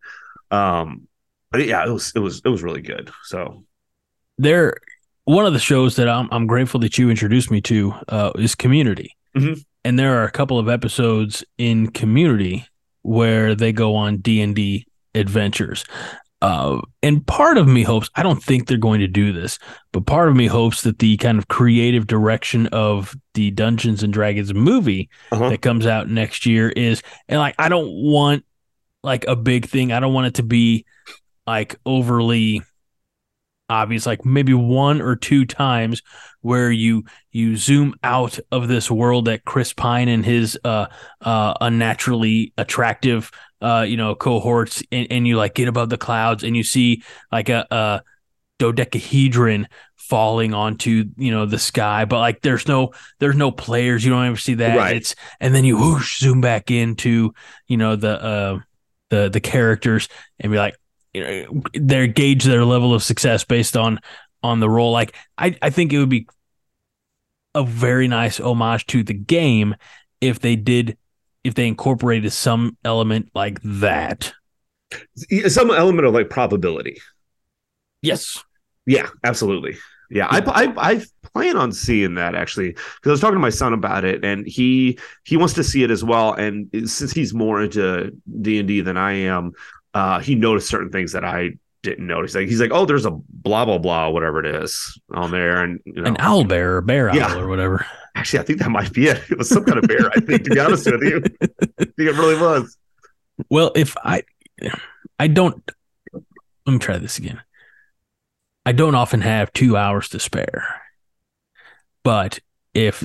[0.51, 1.09] Um,
[1.51, 3.11] but yeah, it was it was it was really good.
[3.25, 3.65] So
[4.39, 4.77] there
[5.25, 8.55] one of the shows that I'm I'm grateful that you introduced me to uh, is
[8.55, 9.63] Community, Mhm.
[9.85, 12.65] and there are a couple of episodes in Community
[13.03, 15.85] where they go on D and D adventures.
[16.41, 19.59] Uh, and part of me hopes I don't think they're going to do this,
[19.93, 24.13] but part of me hopes that the kind of creative direction of the Dungeons and
[24.13, 25.49] Dragons movie uh-huh.
[25.49, 28.45] that comes out next year is and like I don't want
[29.03, 29.93] like a big thing.
[29.93, 30.87] I don't want it to be
[31.47, 32.63] like overly
[33.71, 36.03] obvious like maybe one or two times
[36.41, 40.87] where you you zoom out of this world that Chris Pine and his uh
[41.21, 46.45] uh unnaturally attractive uh you know cohorts and, and you like get above the clouds
[46.45, 48.03] and you see like a a
[48.59, 52.91] dodecahedron falling onto you know the sky but like there's no
[53.21, 54.97] there's no players you don't ever see that Right.
[54.97, 57.33] it's and then you whoosh zoom back into
[57.67, 58.59] you know the uh
[59.11, 60.09] the the characters
[60.41, 60.77] and be like
[61.15, 64.01] you know they gauge their level of success based on
[64.43, 66.27] on the roll like i i think it would be
[67.55, 69.75] a very nice homage to the game
[70.21, 70.97] if they did
[71.49, 74.33] if they incorporated some element like that
[75.49, 76.99] some element of like probability.
[78.03, 78.43] yes
[78.87, 79.77] Yeah, absolutely.
[80.11, 81.03] Yeah, I, I I
[81.35, 84.47] plan on seeing that actually because I was talking to my son about it, and
[84.47, 86.33] he he wants to see it as well.
[86.33, 89.53] And since he's more into D and D than I am,
[89.93, 91.51] uh, he noticed certain things that I
[91.83, 92.35] didn't notice.
[92.35, 95.81] Like he's like, "Oh, there's a blah blah blah, whatever it is on there," and
[95.85, 97.37] you know, an owl bear or bear owl Yeah.
[97.37, 97.85] or whatever
[98.19, 99.23] actually, I think that might be it.
[99.31, 100.11] It was some kind of bear.
[100.15, 102.77] I think, to be honest with you, I think it really was.
[103.51, 104.23] Well, if I,
[105.19, 105.63] I don't.
[106.13, 107.41] Let me try this again.
[108.67, 110.67] I don't often have two hours to spare,
[112.05, 112.41] but
[112.75, 113.05] if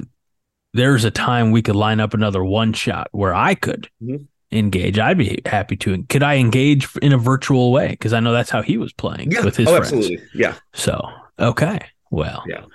[0.73, 4.27] there's a time we could line up another one shot where I could Mhm.
[4.51, 6.03] engage, I'd be happy to.
[6.09, 7.89] Could I engage in a virtual way?
[7.89, 9.93] Because I know that's how he was playing Yeah, with his oh, friends.
[9.93, 10.21] absolutely.
[10.33, 10.55] Yeah.
[10.73, 11.07] So
[11.39, 11.79] okay,
[12.11, 12.65] well, Yeah.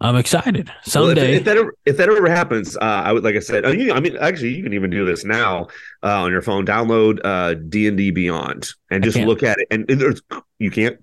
[0.00, 0.68] I'm excited.
[0.68, 3.38] Well, if- Someday, if, that ever, if that ever happens, uh, I would like I
[3.38, 3.64] said.
[3.64, 5.68] I mean, I mean, actually, you can even do this now
[6.02, 6.66] uh, on your phone.
[6.66, 9.66] Download uh, D and D Beyond and just look at it.
[9.70, 10.20] And, there's
[10.58, 11.02] you can't.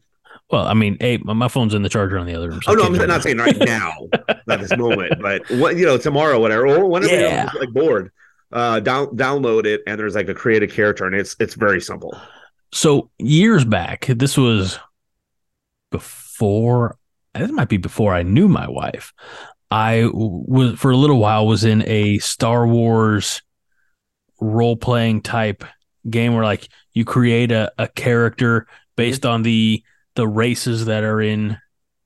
[0.51, 2.61] well, I mean, hey, my my phone's in the charger on the other room.
[2.61, 3.23] so Oh no, I'm not that.
[3.23, 3.93] saying right now,
[4.47, 7.49] not this moment, but what you know, tomorrow, whatever, or whenever Yeah.
[7.51, 8.11] you're like bored,
[8.51, 11.81] uh, down download it, and there's like a create a character, and it's it's very
[11.81, 12.15] simple.
[12.71, 14.77] So years back, this was
[15.89, 16.95] before.
[17.35, 19.13] This might be before I knew my wife.
[19.71, 23.41] I was for a little while was in a Star Wars
[24.39, 25.63] role playing type
[26.07, 29.83] game where like you create a, a character based on the
[30.15, 31.57] the races that are in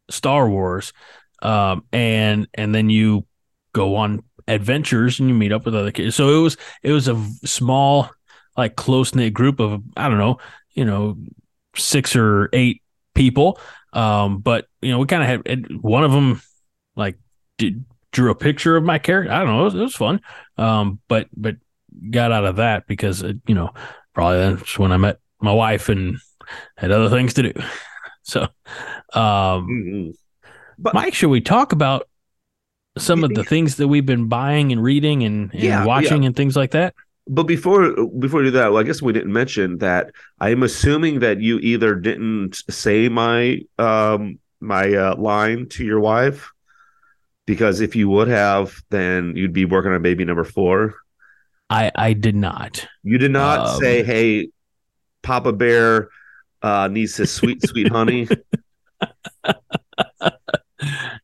[0.10, 0.94] Star Wars,
[1.42, 3.26] um, and and then you
[3.74, 6.16] go on adventures and you meet up with other kids.
[6.16, 8.10] So it was it was a small
[8.56, 10.38] like close knit group of I don't know
[10.72, 11.18] you know
[11.76, 12.82] six or eight
[13.14, 13.60] people
[13.94, 16.42] um but you know we kind of had one of them
[16.96, 17.18] like
[17.58, 19.32] did, drew a picture of my character.
[19.32, 20.22] I don't know it was, it was fun.
[20.58, 21.58] Um but but
[22.12, 23.74] got out of that because uh, you know
[24.14, 26.18] probably that's when i met my wife and
[26.78, 27.54] had other things to do.
[28.24, 28.46] So
[29.14, 30.14] um Mhm.
[30.92, 32.08] mike should we talk about
[32.98, 36.36] some of the things that we've been buying and reading and, and Yeah, watching and
[36.36, 36.96] things like that
[37.30, 41.20] But before before we do that, well, I guess we didn't mention that I'm assuming
[41.20, 46.52] that you either didn't say my um my uh, line to your wife
[47.46, 50.96] because if you would have, then you'd be working on baby number four.
[51.70, 54.50] i i did not You did not Um, say, "Hey,
[55.22, 56.10] Papa Bear
[56.62, 58.28] uh, needs his sweet sweet honey."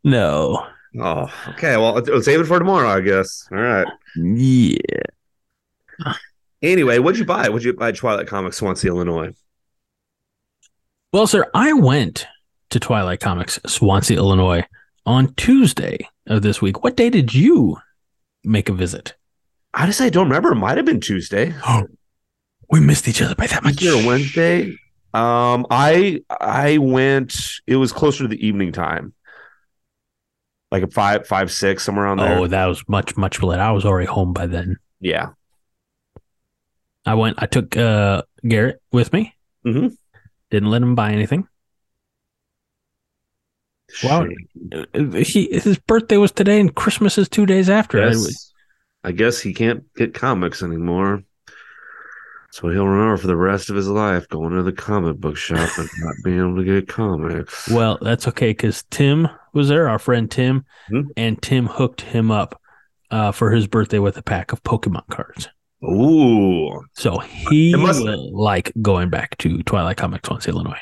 [0.04, 0.66] no
[1.00, 1.76] Oh, okay.
[1.76, 3.48] Well, save it for tomorrow, I guess.
[3.52, 3.88] All right.
[4.16, 4.78] Yeah.
[6.62, 7.50] Anyway, what'd you buy?
[7.50, 7.92] What'd you buy?
[7.92, 9.34] Twilight Comics, Swansea, Illinois.
[11.12, 12.26] Well, sir, I went
[12.70, 14.64] to Twilight Comics, Swansea, Illinois,
[15.06, 16.84] on Tuesday of this week.
[16.84, 17.78] What day did you
[18.44, 19.14] make a visit?
[19.74, 20.52] Honestly, I don't remember.
[20.54, 21.54] It might have been Tuesday.
[22.70, 23.76] We missed each other by that much.
[23.76, 24.70] Tuesday or Wednesday.
[25.14, 27.36] Um, I I went.
[27.68, 29.14] It was closer to the evening time,
[30.72, 32.40] like a five, five, six, somewhere on there.
[32.40, 33.60] Oh, that was much, much late.
[33.60, 34.78] I was already home by then.
[35.00, 35.32] yeah.
[37.06, 37.42] I went.
[37.42, 39.36] I took uh, Garrett with me.
[39.66, 39.96] Mhm.
[40.52, 41.48] Didn't let him buy anything.
[44.04, 44.26] Wow.
[44.94, 48.02] He his birthday was today, and Christmas is two days after.
[48.02, 48.50] I- Yes.
[49.06, 51.24] I guess he can't get comics anymore.
[52.52, 55.70] So he'll remember for the rest of his life going to the comic book shop
[55.78, 57.68] and not being able to get comics.
[57.70, 61.08] Well, that's okay because Tim was there, our friend Tim, Mhm.
[61.18, 62.62] and Tim hooked him up
[63.12, 65.50] uh, for his birthday with a pack of Pokemon cards.
[65.84, 66.82] Ooh.
[66.94, 70.80] So he must- will like going back to Twilight Comics, Swansea, Illinois.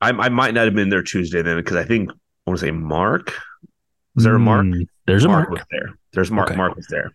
[0.00, 2.14] I, I might not have been there Tuesday then because I think I
[2.50, 3.32] want to say Mark.
[4.14, 4.66] Was there a Mark?
[4.66, 5.58] Mm, there's a Mark mark.
[5.58, 5.94] was there.
[6.12, 6.48] There's Mark.
[6.48, 6.56] Okay.
[6.56, 7.12] Mark was there.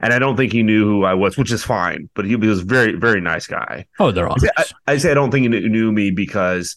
[0.00, 2.08] And I don't think he knew who I was, which is fine.
[2.14, 3.86] But he, he was a very, very nice guy.
[3.98, 4.64] Oh, they're all I say, I.
[4.92, 6.76] I say I don't think he knew me because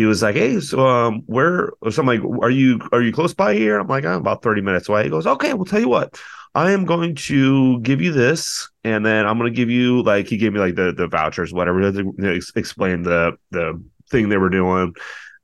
[0.00, 3.34] he was like, "Hey, so um, where?" Or something like, "Are you are you close
[3.34, 5.90] by here?" I'm like, "I'm about thirty minutes away." He goes, "Okay, well, tell you
[5.90, 6.18] what,
[6.54, 10.26] I am going to give you this, and then I'm going to give you like
[10.26, 14.38] he gave me like the the vouchers, whatever, to ex- explain the the thing they
[14.38, 14.94] were doing."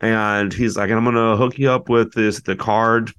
[0.00, 3.12] And he's like, "And I'm going to hook you up with this the card."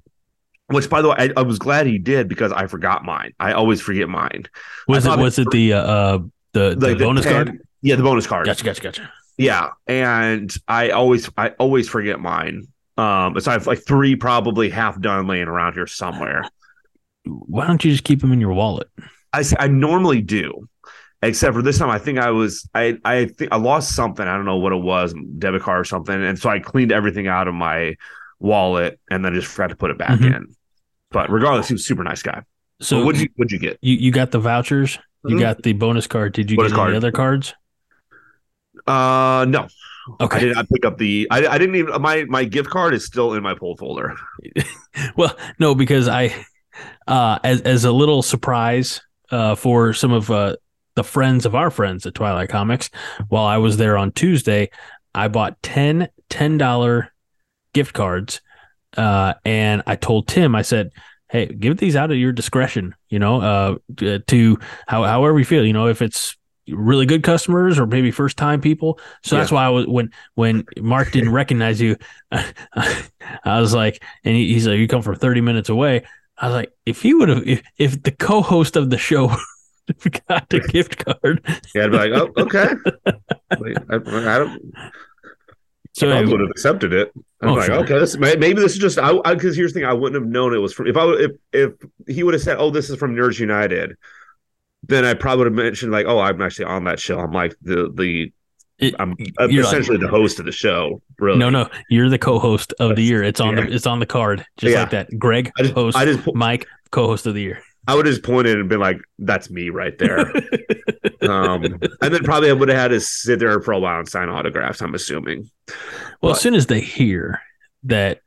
[0.66, 3.32] Which, by the way, I, I was glad he did because I forgot mine.
[3.38, 4.46] I always forget mine.
[4.88, 6.18] Was it was it the uh, uh
[6.52, 7.66] the, the the bonus 10 card?
[7.80, 8.44] Yeah, the bonus card.
[8.44, 9.12] Gotcha, gotcha, gotcha.
[9.38, 12.66] Yeah, and I always I always forget mine.
[12.96, 16.44] Um, so I have like three probably half done laying around here somewhere.
[17.24, 18.88] Why don't you just keep them in your wallet?
[19.32, 20.68] I I normally do,
[21.22, 21.90] except for this time.
[21.90, 24.26] I think I was I I think I lost something.
[24.26, 27.28] I don't know what it was, debit card or something, and so I cleaned everything
[27.28, 27.94] out of my
[28.40, 30.34] wallet and then just forgot to put it back Mhm.
[30.36, 30.46] in.
[31.10, 32.42] But regardless, he was a super nice guy.
[32.80, 33.78] So So what'd you what'd you get?
[33.82, 35.40] you, you got the vouchers, you Mhm.
[35.40, 36.32] got the bonus card.
[36.32, 37.54] Did you Bonus get any other cards?
[38.88, 39.68] Uh, no,
[40.20, 40.36] Okay.
[40.38, 41.28] I did not pick up the.
[41.30, 44.16] I I didn't even my my gift card is still in my pull folder.
[45.16, 46.34] Well, no, because I,
[47.06, 50.56] uh, as as a little surprise, uh, for some of uh
[50.96, 52.90] the friends of our friends at Twilight Comics,
[53.28, 54.70] while I was there on Tuesday,
[55.14, 57.12] I bought 10 ten dollar
[57.74, 58.40] gift cards,
[58.96, 60.90] uh, and I told Tim, I said,
[61.30, 62.94] "Hey, give these out at your discretion.
[63.10, 65.64] You know, uh, to- to how however you feel.
[65.64, 66.36] You know, if it's
[66.72, 68.98] really good customers or maybe first time people.
[69.22, 71.96] So that's why I was when when Mark didn't recognize you,
[72.32, 76.04] I was like, and he, he's like, you come from thirty minutes away.
[76.38, 79.26] I was like, if he would have, if, if the co-host of the show
[80.28, 81.42] got the gift card,
[81.74, 82.68] Yeah, I'd be like, oh, okay.
[83.58, 84.72] Wait, I, I don't.
[85.94, 87.10] so I would have accepted it.
[87.42, 87.74] I'm Oh, like, sure.
[87.76, 90.54] okay, this maybe this is just I because here's the thing: I wouldn't have known
[90.54, 91.72] it was from if I if if
[92.06, 93.96] he would have said, "Oh, this is from Nerds United,"
[94.84, 97.18] then I probably would have mentioned like, "Oh, I'm actually on that show.
[97.18, 98.32] I'm like the the
[98.78, 99.14] it- I'm
[99.50, 101.38] you're like- essentially the host of the show." Really?
[101.38, 103.22] no, no, you're the co-host of the year.
[103.22, 103.64] It's on Yeah.
[103.66, 104.80] the it's on the card, just Yeah.
[104.82, 105.18] like that.
[105.18, 107.60] Greg, I just host, I just Mike, co-host of the year.
[107.88, 110.20] I would have just pointed and been like, "That's me right there."
[111.22, 114.08] um, and then probably I would have had to sit there for a while and
[114.08, 114.80] sign autographs.
[114.82, 115.50] I'm assuming.
[115.68, 115.76] Well,
[116.20, 117.40] But- as soon as they hear
[117.84, 118.20] that,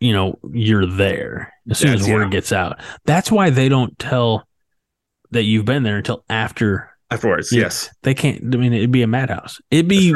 [0.00, 2.28] you know, you're there, as soon as word yeah.
[2.30, 4.46] gets out, that's why they don't tell
[5.34, 7.60] that you've been there until after Afterwards, Yeah.
[7.64, 7.90] yes.
[8.02, 8.42] they can't.
[8.54, 9.60] I mean, it'd be a madhouse.
[9.70, 10.14] It'd be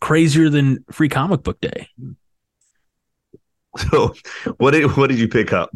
[0.00, 1.88] crazier than free comic book day.
[3.76, 4.14] So,
[4.58, 5.70] what did what did you pick up?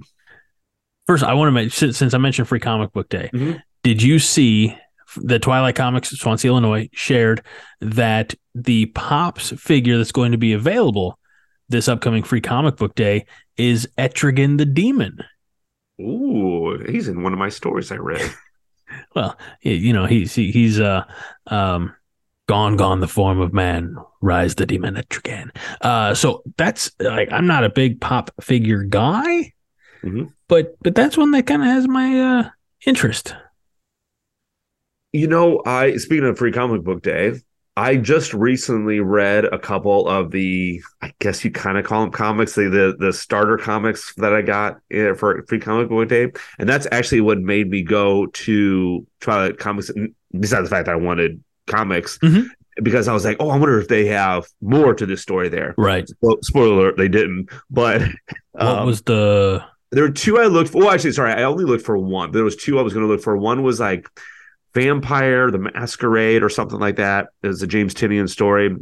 [1.07, 3.31] First, I want to make since, since I mentioned free comic book day.
[3.33, 3.61] Mhm.
[3.83, 4.77] Did you see
[5.17, 7.43] the Twilight Comics Swansea, Illinois shared
[7.81, 11.19] that the Pops figure that's going to be available
[11.69, 13.25] this upcoming free comic book day
[13.57, 15.19] is Etrigan the Demon.
[16.01, 18.31] Ooh, he's in one of my stories I read.
[19.15, 21.05] Well, you know, he's he, he's uh
[21.49, 21.95] um
[22.49, 25.51] gone gone the form of man, rise the demon Etrigan.
[25.81, 29.53] Uh so that's like I'm not a big pop figure guy,
[30.05, 30.33] Mhm.
[30.49, 32.51] but but that's one that kind of has my uh
[32.87, 33.35] interest.
[35.13, 37.41] You know, I speaking of free comic book day,
[37.79, 42.11] I just recently read a couple of the, I guess you kind of call them
[42.11, 46.33] comics, the the, the starter comics that I got eh, for free comic book day,
[46.59, 49.91] and that's actually what made me go to Twilight Comics.
[50.33, 52.47] Besides the fact that I wanted comics, Mhm.
[52.83, 55.75] because I was like, oh, I wonder if they have more to this story there.
[55.77, 56.09] Right.
[56.21, 57.51] Well, spoiler alert, they didn't.
[57.71, 58.03] But
[58.53, 59.63] What um, was the
[59.93, 60.79] there were two I looked for.
[60.79, 62.33] Well, actually, sorry, I only looked for one.
[62.33, 63.37] There was two I was going to look for.
[63.37, 64.09] One was like
[64.77, 67.29] Vampire, the Masquerade, or something like that.
[67.43, 68.77] It was a James Tinian story.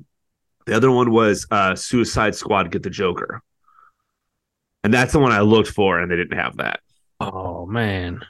[0.67, 3.43] The other one was uh, Suicide Squad, Get the Joker,
[4.83, 6.81] and that's the one I looked for, and they didn't have that.
[7.21, 8.25] Oh man.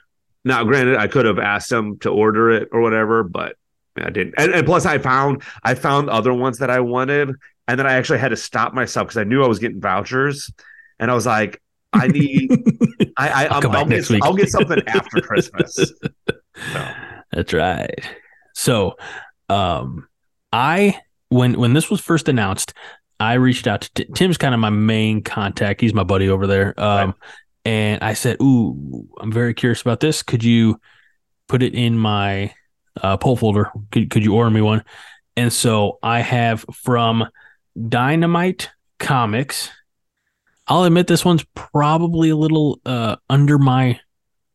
[0.44, 3.56] Now, granted, I could have asked them to order it or whatever, but
[3.96, 4.34] I didn't.
[4.36, 7.30] And, and plus, I found I found other ones that I wanted,
[7.66, 10.52] and then I actually had to stop myself because I knew I was getting vouchers,
[10.98, 11.62] and I was like,
[11.94, 12.50] I need,
[13.16, 14.10] I, I I'll I'll, I'll, get.
[14.22, 15.92] I'll get something after Christmas.
[16.72, 17.94] So, That's right.
[18.54, 18.94] So,
[19.48, 20.06] um,
[20.52, 22.72] I when when this was first announced,
[23.20, 25.80] I reached out to Ti- Tim's kind of my main contact.
[25.80, 26.78] He's my buddy over there.
[26.80, 27.14] Um, Right.
[27.64, 30.22] and I said, "Ooh, I'm very curious about this.
[30.22, 30.80] Could you
[31.48, 32.54] put it in my
[33.02, 33.70] uh, pull folder?
[33.90, 34.84] Could could you order me one?"
[35.36, 37.26] And so I have from
[37.88, 38.70] Dynamite
[39.00, 39.70] Comics.
[40.68, 43.98] I'll admit this one's probably a little uh, under my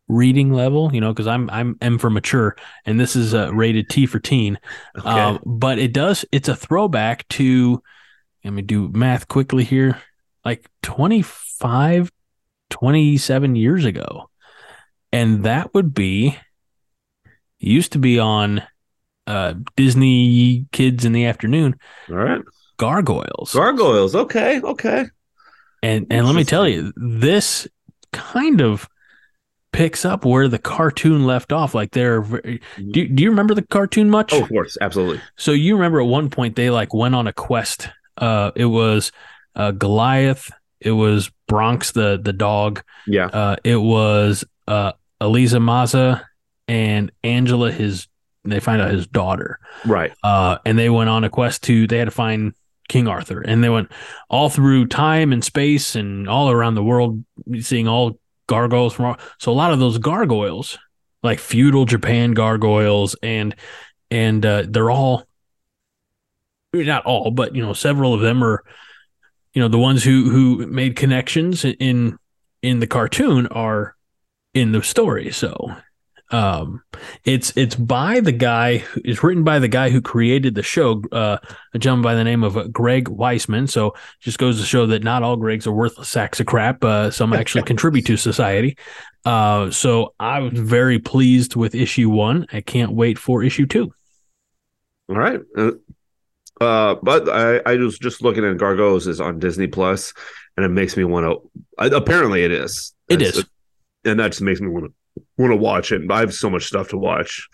[0.09, 3.87] reading level, you know, because I'm I'm M for mature, and this is uh, rated
[3.89, 4.59] T for teen.
[4.97, 5.07] okay.
[5.07, 7.81] Um, but it does it's a throwback to
[8.43, 10.01] let me do math quickly here,
[10.43, 12.11] like 25,
[12.69, 14.29] 27 years ago,
[15.11, 16.37] and that would be
[17.59, 18.63] used to be on
[19.27, 21.75] uh, Disney Kids in the afternoon,
[22.09, 22.41] All right.
[22.77, 23.53] Gargoyles.
[23.53, 24.15] Gargoyles.
[24.15, 24.59] Okay.
[24.61, 25.05] Okay.
[25.83, 27.67] And and let me tell you, this
[28.11, 28.89] kind of
[29.71, 31.73] picks up where the cartoon left off.
[31.75, 32.61] Like they're very,
[32.91, 34.33] do do you remember the cartoon much?
[34.33, 34.77] Oh, of course.
[34.81, 35.21] Absolutely.
[35.37, 37.89] So you remember at one point they like went on a quest.
[38.17, 39.11] Uh, it was
[39.55, 40.51] uh, Goliath.
[40.81, 42.83] It was Bronx the the dog.
[43.07, 43.27] Yeah.
[43.27, 46.25] Uh, it was uh, Elisa Maza
[46.67, 48.07] and Angela his.
[48.45, 50.13] They find out his daughter Right.
[50.23, 52.53] uh, and they went on a quest to they had to find
[52.87, 53.91] King Arthur, and they went
[54.29, 57.23] all through time and space and all around the world,
[57.59, 58.17] seeing all
[58.49, 59.15] gargoyles from.
[59.37, 60.77] So a lot of those gargoyles,
[61.23, 63.55] like feudal Japan gargoyles, and
[64.11, 65.23] and uh, they're all
[66.73, 68.63] not all, but you know several of them are,
[69.53, 72.17] you know, the ones who who made connections in
[72.61, 73.95] in the cartoon are
[74.53, 75.31] in the story.
[75.31, 75.73] So
[76.31, 76.81] um
[77.25, 81.01] it's it's by the guy who- it's written by the guy who created the show
[81.11, 81.37] uh
[81.73, 85.03] a gentleman by the name of uh, greg weisman so just goes to show that
[85.03, 88.77] not all gregs are worthless sacks of crap uh some actually contribute to society
[89.25, 93.91] uh so i was very pleased with issue one i can't wait for issue two
[95.09, 95.39] All right.
[95.57, 95.71] Uh,
[96.61, 100.13] uh, but I, I was just looking at Gargoyles is on Disney Plus,
[100.55, 101.95] and it makes me want to.
[101.95, 102.93] Apparently, it is.
[103.07, 103.45] It is.
[104.05, 104.93] and that just makes me want to
[105.37, 106.09] want to watch it.
[106.09, 107.47] I have so much stuff to watch.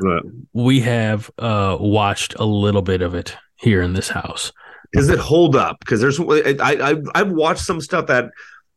[0.00, 0.22] But
[0.52, 4.52] we have uh watched a little bit of it here in this house
[4.92, 5.78] does it hold up?
[5.80, 8.30] Because there's I, I I've watched some stuff that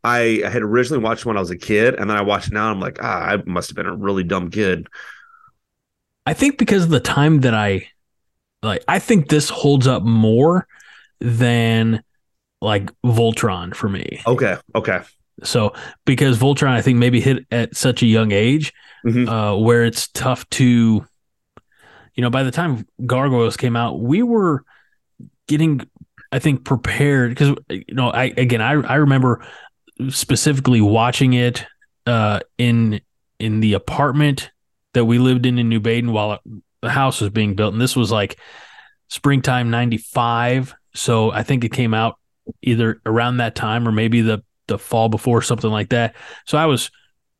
[0.04, 2.72] I had originally watched when I was a kid, and then I watch now.
[2.72, 4.88] And I'm like, ah, I must have been a really dumb kid.
[6.26, 7.88] I think because of the time that I
[8.62, 10.68] like, I think this holds up more
[11.20, 12.04] than
[12.62, 14.22] like Voltron for me.
[14.28, 15.02] Okay, okay,
[15.44, 15.74] So
[16.06, 18.74] because Voltron, I think maybe hit at such a young age
[19.06, 19.28] Mhm.
[19.28, 21.06] uh, where it's tough to,
[22.16, 24.64] you know, by the time Gargoyles came out, we were
[25.48, 25.82] getting,
[26.32, 29.46] I think, prepared because you know, I again, I I remember
[30.10, 31.66] specifically watching it
[32.06, 33.02] uh, in
[33.40, 34.52] in the apartment
[34.94, 36.40] that we lived in in New Baden while
[36.82, 38.38] the house was being built, and this was like
[39.10, 40.74] springtime '95.
[40.96, 42.18] So I think it came out
[42.62, 46.16] either around that time or maybe the the fall before something like that.
[46.46, 46.90] So I was,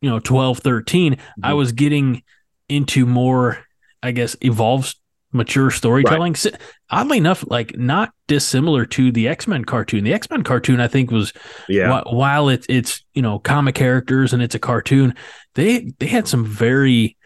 [0.02, 1.16] you know, 12, 13.
[1.42, 1.56] I Mhm.
[1.56, 2.22] was getting
[2.68, 3.58] into more,
[4.02, 4.94] I guess, evolved,
[5.32, 6.34] mature storytelling.
[6.36, 6.52] Si-
[6.90, 10.02] Oddly enough, like not dissimilar to the X Men cartoon.
[10.04, 11.32] The X Men cartoon, I think, was
[11.68, 15.14] yeah, whi- while it's it's you know comic characters and it's a cartoon,
[15.54, 17.16] they they had some very,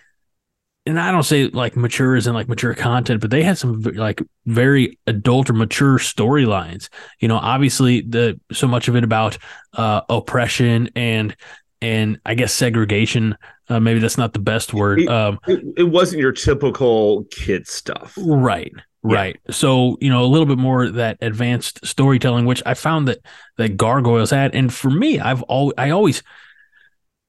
[0.87, 4.21] and I don't say like mature isn't like mature content, but they had some like
[4.47, 6.89] very adult or mature storylines.
[7.21, 9.39] You know, obviously the so much of it about
[9.75, 11.35] uh, oppression and
[11.81, 13.37] and I guess segregation.
[13.69, 15.01] Uh, maybe that's not the best word.
[15.01, 18.13] It- Um, it, it wasn't your typical kid stuff.
[18.19, 18.73] Right.
[18.77, 18.81] Yeah.
[19.15, 19.41] Right.
[19.51, 23.19] So, you know, a little bit more that advanced storytelling, which I found that
[23.57, 24.55] that Gargoyles had.
[24.55, 26.23] And for me, I've all I always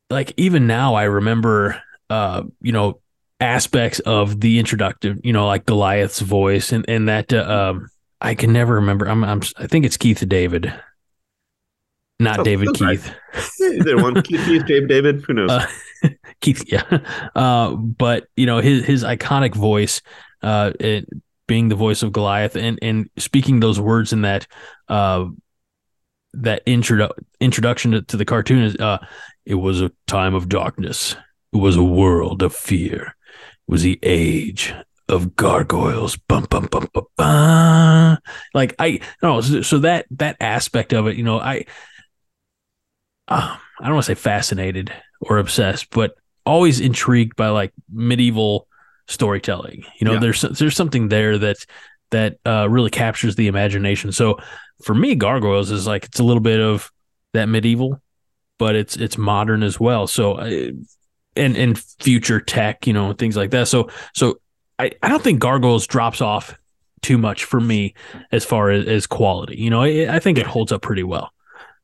[0.09, 2.99] like even now I remember uh, you know,
[3.39, 7.87] aspects of the introductive, you know, like Goliath's voice and and that uh, um
[8.21, 9.07] I can never remember.
[9.07, 10.73] I'm I'm I think it's Keith David.
[12.19, 12.99] Not Oh, David that's right.
[12.99, 13.59] Keith.
[13.81, 15.51] Either one, Keith, Keith, David, David, who knows?
[15.51, 15.67] Uh,
[16.41, 16.99] Keith, yeah.
[17.35, 20.01] Uh, but you know his his iconic voice,
[20.41, 21.09] uh, it,
[21.47, 24.47] being the voice of Goliath and and speaking those words in that
[24.87, 25.25] uh
[26.33, 27.09] that intro
[27.39, 28.97] introduction to, to the cartoon is uh
[29.45, 31.15] it was a time of darkness.
[31.53, 33.15] It was a world of fear.
[33.67, 34.73] Was the age
[35.09, 36.17] of gargoyles.
[36.17, 38.17] Bum, bum, bum, bum, bum.
[38.53, 41.65] Like I no, so, so that that aspect of it, you know, I
[43.27, 48.67] uh, I don't want to say fascinated or obsessed, but always intrigued by like medieval
[49.07, 49.83] storytelling.
[49.99, 50.19] You know, Yeah.
[50.19, 51.57] there's there's something there that
[52.11, 54.11] that uh, really captures the imagination.
[54.11, 54.37] So
[54.83, 56.91] for me, Gargoyles is like it's a little bit of
[57.33, 58.01] that medieval,
[58.59, 60.07] but it's it's modern as well.
[60.07, 60.71] So I,
[61.35, 63.67] and and future tech, you know, things like that.
[63.67, 64.39] So so
[64.79, 66.57] I I don't think Gargoyles drops off
[67.01, 67.93] too much for me
[68.31, 69.57] as far as, as quality.
[69.57, 71.31] You know, I, I think it holds up pretty well.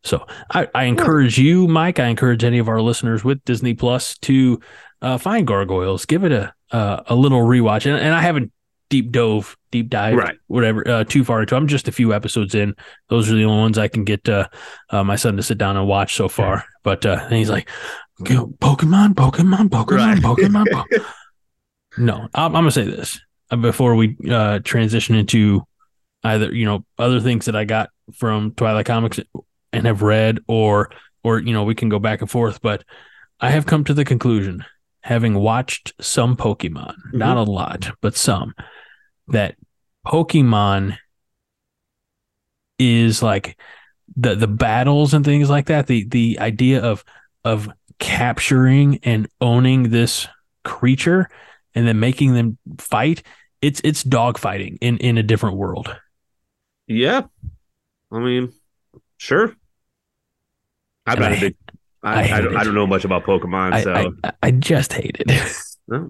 [0.03, 1.99] So I, I encourage you, Mike.
[1.99, 4.59] I encourage any of our listeners with Disney Plus to
[5.03, 7.85] uh, find Gargoyles, give it a uh, a little rewatch.
[7.85, 8.51] And, and I haven't
[8.89, 10.37] deep dove, deep dive, Right.
[10.47, 11.55] whatever, uh, too far into.
[11.55, 12.75] I'm just a few episodes in.
[13.09, 14.47] Those are the only ones I can get uh,
[14.89, 16.65] uh, my son to sit down and watch so far.
[16.83, 17.69] But uh, and he's like,
[18.23, 20.17] "Go, Pokemon, Pokemon, Pokemon, Right.
[20.21, 20.65] Pokemon.
[20.71, 21.03] Po-"
[21.97, 23.19] no, I'm, I'm gonna say this
[23.49, 25.65] uh, before we uh, transition into
[26.23, 29.19] either you know other things that I got from Twilight Comics
[29.73, 30.91] and have read, or
[31.23, 32.61] or you know we can go back and forth.
[32.61, 32.83] But
[33.39, 34.65] I have come to the conclusion,
[35.01, 38.53] having watched some Pokemon, not a lot, but some,
[39.27, 39.55] that
[40.05, 40.97] Pokemon
[42.79, 43.59] is like
[44.15, 45.87] the the battles and things like that.
[45.87, 47.03] The the idea of
[47.43, 47.69] of
[48.01, 50.27] capturing and owning this
[50.65, 51.29] creature
[51.73, 53.23] and then making them fight.
[53.61, 55.95] It's it's dogfighting in in a different world.
[56.87, 57.21] Yeah.
[58.11, 58.51] I mean,
[59.17, 59.55] sure.
[61.05, 61.55] I'm And not I a big.
[62.03, 64.91] I, I I, don't, I don't know much about Pokemon, I, so I I just
[64.93, 65.27] hate it.
[65.87, 66.09] no,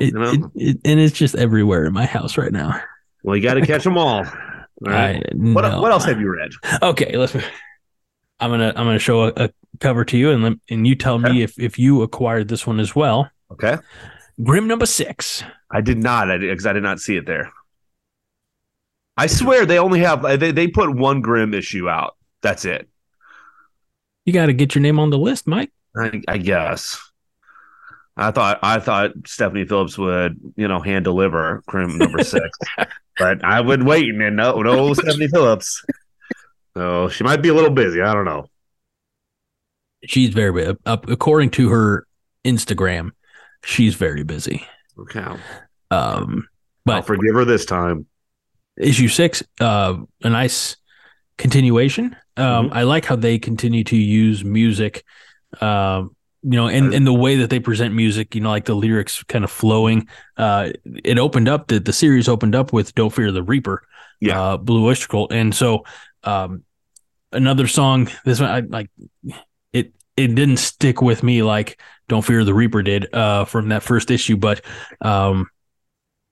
[0.00, 0.30] you know.
[0.32, 2.80] it- it- and it's just everywhere in my house right now.
[3.24, 4.24] well, you got to catch them all.
[4.24, 4.24] All
[4.80, 5.22] right.
[5.34, 5.80] What, no.
[5.82, 6.50] what else have you read?
[6.82, 7.34] Okay, let's.
[8.40, 9.50] I'm gonna I'm gonna show a, a
[9.80, 12.80] cover to you, and let, and you tell me if if you acquired this one
[12.80, 13.30] as well.
[13.52, 13.76] Okay.
[14.42, 15.42] Grim number six.
[15.70, 17.52] I did not, because I did not see it there.
[19.16, 22.16] I swear they only have uh, they they put one Grim issue out.
[22.40, 22.88] That's it.
[24.24, 25.72] You got to get your name on the list, Mike.
[25.96, 27.00] I, I guess.
[28.16, 32.58] I thought I thought Stephanie Phillips would you know hand deliver Grim number six,
[33.18, 35.84] but I would wait and no no Stephanie Phillips.
[36.76, 38.00] So she might be a little busy.
[38.00, 38.46] I don't know.
[40.06, 42.06] She's very bu- up according to her
[42.44, 43.10] Instagram.
[43.64, 44.64] She's very busy.
[44.98, 45.38] Okay, I'll,
[45.90, 46.48] Um,
[46.86, 48.06] I'll but forgive her this time.
[48.76, 50.76] issue six, uh, a nice
[51.36, 52.16] continuation.
[52.36, 52.72] Um, Mhm.
[52.74, 55.04] I like how they continue to use music,
[55.60, 58.74] um, you know, and, and the way that they present music, you know, like the
[58.76, 60.06] lyrics kind of flowing.
[60.36, 60.70] Uh,
[61.04, 63.82] it opened up the, the series opened up with "Don't Fear the Reaper,"
[64.20, 64.40] Yeah.
[64.40, 65.84] uh, Blue Oyster Cult, and so
[66.22, 66.62] um,
[67.32, 68.08] another song.
[68.24, 68.90] This one, I like
[70.18, 70.34] it.
[70.34, 74.36] Didn't stick with me like "Don't Fear the Reaper" did uh, from that first issue,
[74.36, 74.62] but
[75.00, 75.48] um,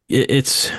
[0.08, 0.70] it, it's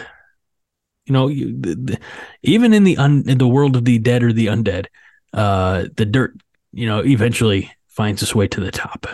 [1.08, 2.00] you know you, the, the,
[2.44, 4.88] even in the un, in the world of the dead or the undead
[5.34, 6.36] uh the dirt
[6.74, 9.08] you know eventually finds its way to the top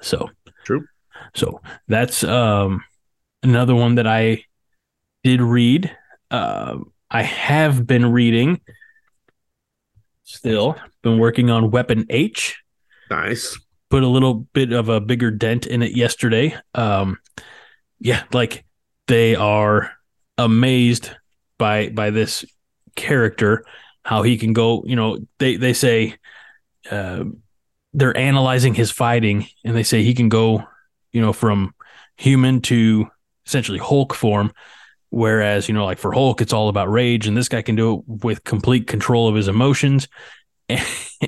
[0.00, 0.28] so
[0.64, 0.86] True.
[1.34, 2.82] so that's um
[3.42, 4.44] another one that i
[5.22, 5.94] did read
[6.30, 6.78] uh,
[7.10, 8.60] i have been reading
[10.24, 12.58] still been working on weapon h
[13.10, 13.58] Nice.
[13.90, 16.56] put a little bit of a bigger dent in it yesterday.
[16.74, 17.18] Um,
[17.98, 18.64] yeah, like
[19.06, 19.92] they are
[20.38, 21.10] amazed
[21.58, 22.44] by by this
[22.96, 23.64] character,
[24.04, 24.82] how he can go.
[24.86, 26.16] You know, they they say
[26.90, 27.24] uh,
[27.92, 30.64] they're analyzing his fighting, and they say he can go,
[31.12, 31.74] you know, from
[32.16, 33.06] human to
[33.46, 34.52] essentially Hulk form.
[35.10, 37.94] Whereas, you know, like for Hulk, it's all about rage, and this guy can do
[37.94, 40.08] it with complete control of his emotions.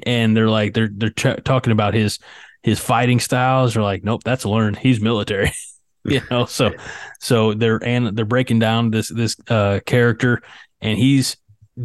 [0.03, 2.19] And they're like, they're they're talking about his
[2.63, 4.79] his fighting styles are like, nope, that's learned.
[4.79, 5.53] He's military,
[6.05, 6.45] you know.
[6.45, 6.73] So,
[7.21, 10.43] so they're and they're breaking down this this uh, character,
[10.81, 11.37] and he's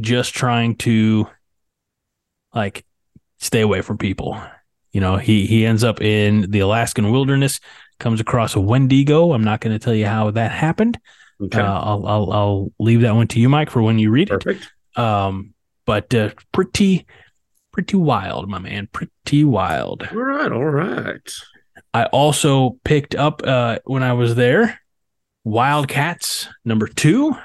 [0.01, 1.27] just trying to
[2.53, 2.85] like
[3.39, 4.41] stay away from people.
[4.91, 7.59] You know, he he ends up in the Alaskan wilderness,
[7.99, 9.33] comes across a Wendigo.
[9.33, 10.99] I'm not going to tell you how that happened.
[11.41, 11.59] Okay.
[11.59, 14.41] Uh, I'll I'll I'll leave that one to you, Mike, for when you read it.
[14.41, 14.71] Perfect.
[14.95, 15.53] Um,
[15.85, 17.05] but uh, pretty
[17.73, 18.87] pretty wild, my man.
[18.93, 20.07] Pretty wild.
[20.11, 20.51] All right.
[20.51, 21.33] All right.
[21.93, 24.79] I also picked up uh, when I was there
[25.43, 27.35] Wildcats number two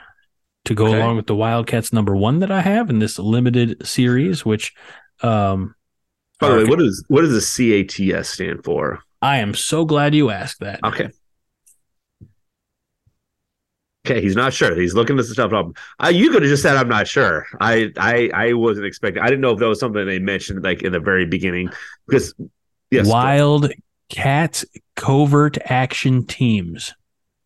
[0.66, 0.98] to go Okay.
[1.00, 4.72] along with the Wildcats number one that I have in this limited series, which
[5.22, 5.74] um,
[6.38, 9.00] By the way, what is what does the CATS stand for?
[9.20, 10.80] I am so glad you asked that.
[10.84, 11.10] Okay.
[14.10, 14.74] Okay, he's not sure.
[14.74, 15.76] He's looking this stuff up.
[16.02, 19.22] Uh, you could have just said, "I'm not sure." I, I, I wasn't expecting.
[19.22, 21.70] I didn't know if that was something they mentioned like in the very beginning
[22.06, 22.34] because
[22.90, 23.70] yes, Wild
[24.08, 24.64] Cat
[24.96, 26.94] covert action teams.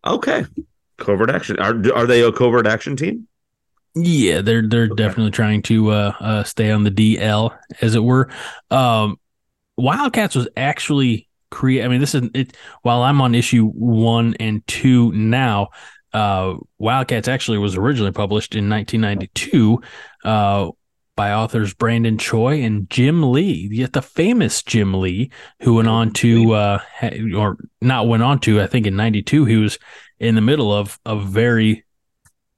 [0.07, 0.47] Okay,
[0.99, 1.59] covert action.
[1.59, 3.27] Are are they a covert action team?
[3.95, 4.95] Yeah, they're they're okay.
[4.95, 8.31] definitely trying to uh, uh, stay on the DL, as it were.
[8.71, 9.19] Um,
[9.77, 11.85] Wildcats was actually create.
[11.85, 12.57] I mean, this is it.
[12.83, 15.71] While I'm on issue one and two now,
[16.13, 19.81] uh, Wildcats actually was originally published in 1992
[20.25, 20.71] uh,
[21.17, 26.13] by authors Brandon Choi and Jim Lee, yet the famous Jim Lee, who went on
[26.15, 26.81] to, uh,
[27.37, 29.79] or not went on to, I think in 92, he was
[30.19, 31.85] in the middle of a very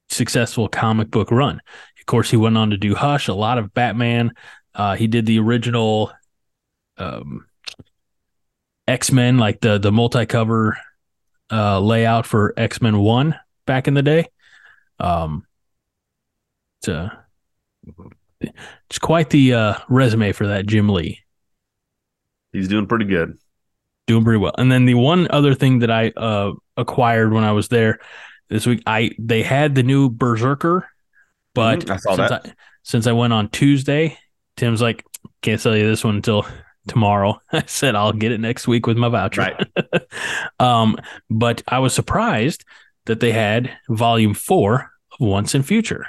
[0.09, 1.61] successful comic book run.
[1.99, 4.33] Of course, he went on to do Hush, a lot of Batman.
[4.75, 6.13] Uh, he did the original
[6.99, 7.47] um,
[8.87, 10.77] X Men, like the the multi cover
[11.51, 13.35] uh, layout for X Men One
[13.67, 14.27] back in the day.
[14.99, 15.47] Um,
[16.81, 17.25] it's a,
[18.89, 21.21] it's quite the uh, resume for that Jim Lee.
[22.53, 23.37] He's doing pretty good,
[24.07, 24.55] doing pretty well.
[24.57, 27.99] And then the one other thing that I uh, acquired when I was there
[28.49, 30.89] this week, I they had the new Berserker,
[31.55, 31.93] but mm-hmm.
[31.93, 32.47] I saw since that.
[32.47, 32.53] I,
[32.83, 34.19] since I went on Tuesday,
[34.57, 35.05] Tim's like,
[35.43, 36.47] can't sell you this one until
[36.87, 37.41] tomorrow.
[37.53, 39.41] I said I'll get it next week with my voucher.
[39.41, 40.03] Right.
[40.61, 40.97] um,
[41.31, 42.65] but I was surprised
[43.07, 46.07] that they had volume four of Once and Future.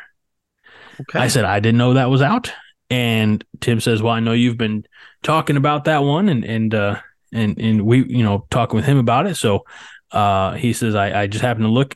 [1.02, 1.20] Okay.
[1.20, 2.52] I said I didn't know that was out.
[2.90, 4.86] And Tim says, Well, I know you've been
[5.24, 7.00] talking about that one and and uh
[7.34, 9.36] and and we, you know, talking with him about it.
[9.36, 9.66] So
[10.12, 11.96] uh he says I, I just happened to look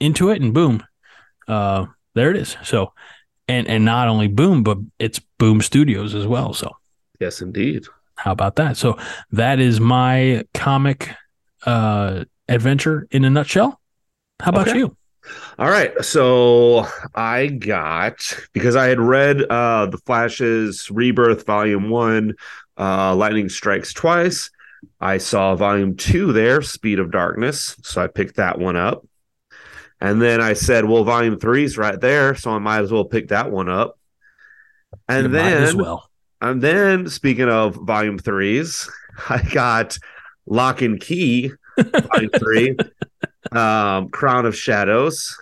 [0.00, 0.84] into it and boom,
[1.48, 2.56] uh there it is.
[2.64, 2.92] So
[3.48, 6.52] and and not only boom, but it's Boom Studios as well.
[6.54, 6.76] So
[7.20, 7.86] yes, indeed.
[8.16, 8.76] How about that?
[8.76, 8.98] So
[9.32, 11.10] that is my comic
[11.66, 13.80] uh, adventure in a nutshell.
[14.40, 14.78] How about okay.
[14.78, 14.96] you?
[15.58, 15.92] All right.
[16.04, 18.20] So I got
[18.52, 22.34] because I had read uh The Flash's Rebirth Volume One,
[22.76, 24.50] uh Lightning Strikes Twice.
[25.00, 27.76] I saw volume two there, Speed of Darkness.
[27.82, 29.06] So I picked that one up.
[30.00, 32.34] And then I said, well, volume three is right there.
[32.34, 33.98] So I might as well pick that one up.
[35.08, 36.10] And you then well.
[36.40, 38.90] And then, speaking of volume threes,
[39.30, 39.98] I got
[40.46, 42.76] Locke and Key, volume three,
[43.52, 45.36] um, Crown of Shadows.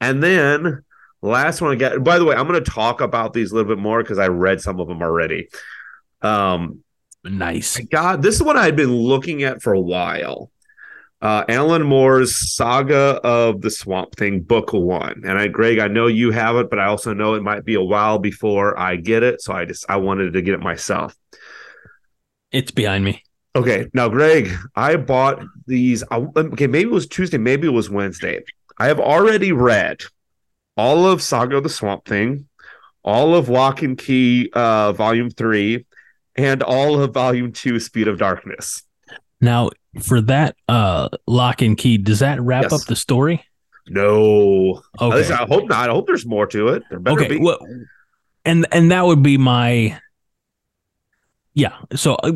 [0.00, 0.84] And then
[1.22, 3.74] last one I got, by the way, I'm going to talk about these a little
[3.74, 5.48] bit more because I read some of them already.
[6.22, 6.82] Um,
[7.24, 7.78] nice.
[7.90, 10.50] God, this is what I had been looking at for a while
[11.20, 15.22] uh, Alan Moore's Saga of the Swamp Thing, Book One.
[15.24, 17.74] And I, Greg, I know you have it, but I also know it might be
[17.74, 21.16] a while before I get it, so I just I wanted to get it myself.
[22.52, 23.22] It's behind me.
[23.56, 26.04] Okay, now Greg, I bought these.
[26.10, 28.44] Okay, maybe it was Tuesday, maybe it was Wednesday.
[28.78, 30.02] I have already read
[30.76, 32.46] all of Saga of the Swamp Thing,
[33.02, 35.86] all of Locke and Key, uh, Volume Three,
[36.36, 38.82] and all of Volume Two, Speed of Darkness.
[39.40, 39.70] Now,
[40.02, 42.72] for that uh Locke and Key, does that wrap yes.
[42.72, 43.44] up the story?
[43.88, 44.82] No.
[45.00, 45.32] Okay.
[45.32, 45.88] I hope not.
[45.88, 46.82] I hope there's more to it.
[46.90, 47.28] There better okay.
[47.28, 47.40] Be.
[47.40, 47.58] Well,
[48.44, 50.00] and and that would be my
[51.54, 51.76] yeah.
[51.94, 52.32] So uh,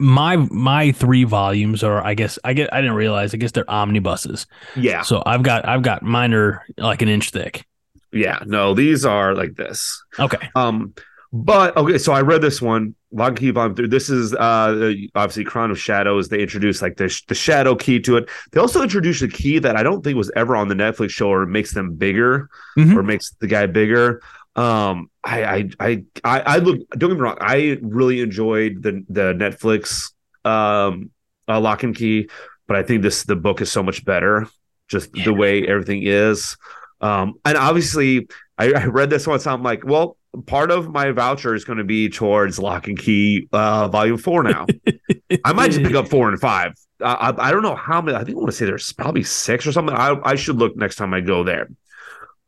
[0.00, 3.70] my my three volumes are I guess I get I didn't realize I guess they're
[3.70, 4.46] omnibuses.
[4.74, 5.02] Yeah.
[5.02, 7.66] So I've got I've got mine are like an inch thick.
[8.10, 8.40] Yeah.
[8.46, 10.02] No, these are like this.
[10.18, 10.50] Okay.
[10.54, 10.94] Um
[11.32, 13.86] but okay, so I read this one, Log Key Volume Three.
[13.86, 16.28] This is uh obviously Crown of Shadows.
[16.28, 18.28] They introduced like the the shadow key to it.
[18.50, 21.28] They also introduced a key that I don't think was ever on the Netflix show,
[21.28, 22.98] or makes them bigger, mm-hmm.
[22.98, 24.22] or makes the guy bigger.
[24.56, 26.78] Um, I I I I, I look.
[26.90, 27.38] Don't get me wrong.
[27.40, 30.12] I really enjoyed the the Netflix
[30.44, 31.10] um
[31.48, 32.28] uh, Locke and Key,
[32.66, 34.46] but I think this the book is so much better.
[34.88, 35.24] Just yeah.
[35.24, 36.56] the way everything is.
[37.00, 38.28] Um, and obviously,
[38.58, 39.46] I, I read this once.
[39.46, 43.48] I'm like, well, part of my voucher is going to be towards Locke and Key
[43.52, 44.42] uh, Volume Four.
[44.42, 44.66] Now,
[45.44, 46.74] I might just pick up four and five.
[47.00, 48.16] Uh, I, I don't know how many.
[48.16, 49.94] I think I want to say there's probably six or something.
[49.94, 51.68] I, I should look next time I go there.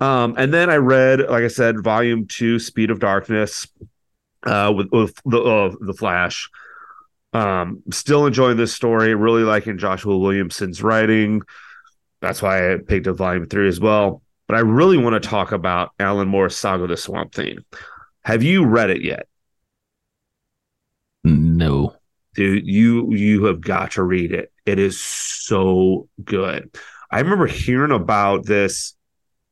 [0.02, 3.66] Um, and then I read, like I said, Volume Two, Speed of Darkness,
[4.44, 6.50] uh, with, with the uh, the Flash.
[7.32, 9.14] Um, still enjoying this story.
[9.14, 11.42] Really liking Joshua Williamson's writing.
[12.20, 14.22] That's why I picked up Volume Three as well
[14.52, 17.64] but I really want to talk about Alan Moore's Saga of the Swamp Thing.
[18.22, 19.26] Have you read it yet?
[21.24, 21.96] No.
[22.34, 24.52] Dude, you you have got to read it.
[24.66, 26.70] It is so good.
[27.10, 28.94] I remember hearing about this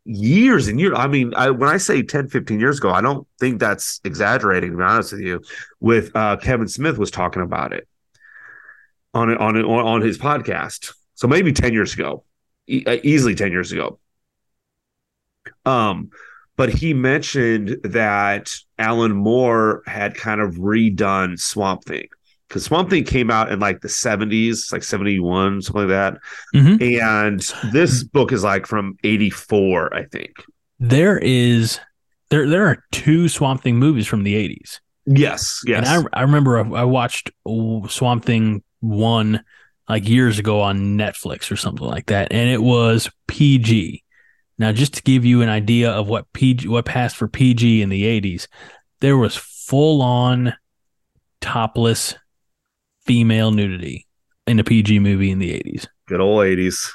[0.05, 0.94] years and years.
[0.96, 4.72] I mean, I, when I say 10, 15 years ago, I don't think that's exaggerating,
[4.72, 5.42] to be honest with you.
[5.80, 7.88] With uh, Kevin Smith was talking about it
[9.14, 10.94] on on on his podcast.
[11.14, 12.24] So maybe 10 years ago,
[12.66, 13.98] e- uh, easily 10 years ago.
[15.64, 16.11] Um,
[16.57, 22.09] but he mentioned that Alan Moore had kind of redone Swamp Thing
[22.51, 26.18] because Swamp Thing came out in like the 70s, like 71, something like that.
[26.53, 27.01] Mhm.
[27.01, 30.32] And this book is like from 84, I think.
[30.80, 31.78] There is
[32.30, 34.80] there there are two Swamp Thing movies from the 80s.
[35.07, 35.88] Yes, yes.
[35.88, 37.30] And I I remember I, I watched
[37.88, 39.44] Swamp Thing 1
[39.88, 44.03] like years ago on Netflix or something like that and it was PG.
[44.59, 47.90] Now just to give you an idea of what PG what passed for PG in
[47.90, 48.48] the 80s,
[48.98, 50.55] there was full on
[51.40, 52.16] topless
[53.11, 54.06] female nudity
[54.46, 55.88] in a PG movie in the 80s.
[56.06, 56.88] Good old 80s.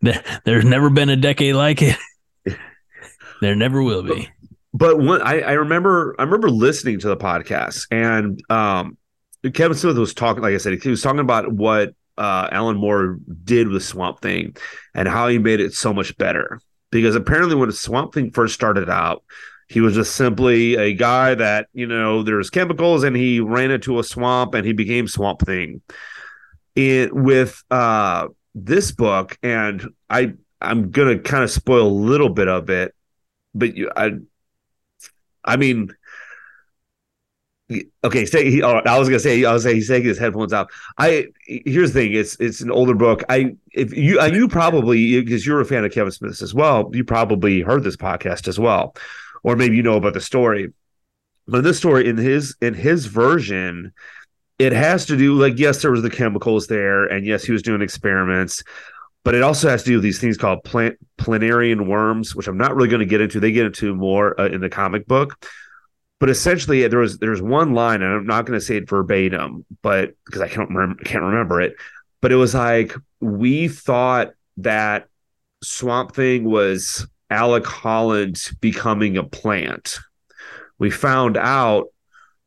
[0.44, 1.98] there's never been a decade like it.
[3.40, 4.28] There never will be.
[4.72, 8.96] But I, I remember, I remember listening to the podcast, and um,
[9.52, 10.42] Kevin Smith was talking.
[10.42, 14.56] Like I said, he was talking about what uh, Alan Moore did with Swamp Thing
[14.94, 16.58] and how he made it so much better.
[16.90, 19.24] Because apparently, when Swamp Thing first started out,
[19.68, 23.98] he was just simply a guy that you know there's chemicals, and he ran into
[23.98, 25.82] a swamp, and he became Swamp Thing.
[26.74, 32.48] It with uh, this book, and I I'm gonna kind of spoil a little bit
[32.48, 32.94] of it,
[33.54, 34.12] but you, I
[35.44, 35.94] I mean,
[38.02, 38.24] okay.
[38.26, 38.62] Say he.
[38.62, 39.44] Oh, I was gonna say.
[39.44, 40.70] I was say he's taking his headphones out.
[40.98, 42.12] I here's the thing.
[42.14, 43.22] It's it's an older book.
[43.28, 46.90] I if you you probably because you're a fan of Kevin Smith as well.
[46.92, 48.94] You probably heard this podcast as well,
[49.44, 50.72] or maybe you know about the story.
[51.46, 53.92] But this story in his in his version,
[54.58, 57.62] it has to do like yes, there was the chemicals there, and yes, he was
[57.62, 58.64] doing experiments.
[59.22, 62.58] But it also has to do with these things called plant planarian worms, which I'm
[62.58, 63.38] not really going to get into.
[63.38, 65.38] They get into more uh, in the comic book
[66.24, 69.64] but essentially there was there's one line and i'm not going to say it verbatim
[69.82, 71.74] but because i can't remember can't remember it
[72.22, 75.08] but it was like we thought that
[75.62, 79.98] swamp thing was alec holland becoming a plant.
[80.78, 81.88] We found out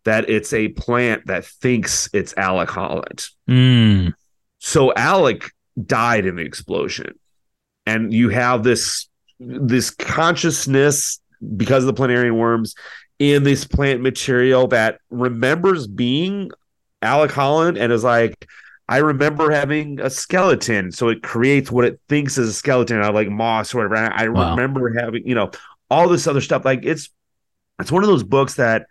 [0.03, 3.25] that it's a plant that thinks it's alec holland.
[3.49, 4.13] Mm.
[4.59, 5.51] so alec
[5.85, 7.17] died in the explosion.
[7.85, 9.07] And you have this
[9.39, 11.19] this consciousness
[11.55, 12.75] because of the planarian worms
[13.19, 16.51] in this plant material that remembers being
[17.01, 18.47] Alec Holland and is like,
[18.89, 23.09] I remember having a skeleton, so it creates what it thinks is a skeleton out
[23.09, 23.95] of like moss or whatever.
[24.13, 24.51] I Wow.
[24.51, 25.51] remember having, you know,
[25.89, 26.63] all this other stuff.
[26.65, 27.09] Like it's
[27.79, 28.87] it's one of those books that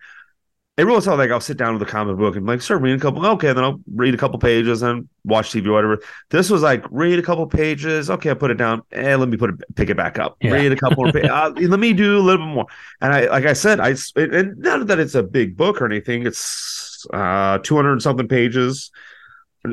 [0.78, 2.60] every once in a while, like I'll sit down with a comic book and like
[2.60, 3.24] start reading a couple.
[3.26, 5.98] Okay, then I'll read a couple pages and watch TV or whatever.
[6.30, 8.10] This was like read a couple pages.
[8.10, 8.82] Okay, I put it down.
[8.92, 10.36] And let me put it, pick it back up.
[10.40, 10.50] Yeah.
[10.52, 11.12] Read a couple more.
[11.12, 12.66] pa- uh, let me do a little bit more.
[13.00, 16.26] And I, like I said, I and not that it's a big book or anything.
[16.26, 18.90] It's uh 200 something pages.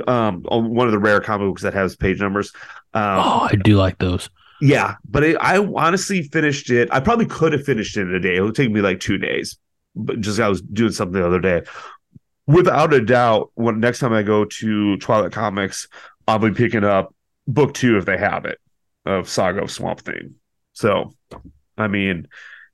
[0.07, 2.51] Um, on one of the rare comic books that has page numbers.
[2.93, 4.29] Um, Oh, I do like those.
[4.61, 6.89] yeah, but it, I honestly finished it.
[6.91, 8.35] I probably could have finished it in a day.
[8.35, 9.57] It would take me like two days,
[9.95, 11.63] but just I was doing something the other day.
[12.45, 15.87] Without a doubt, when next time I go to Twilight Comics,
[16.27, 17.13] I'll be picking up
[17.47, 18.59] book two if they have it
[19.05, 20.35] of Saga of Swamp Thing.
[20.73, 21.13] So,
[21.77, 22.27] I mean,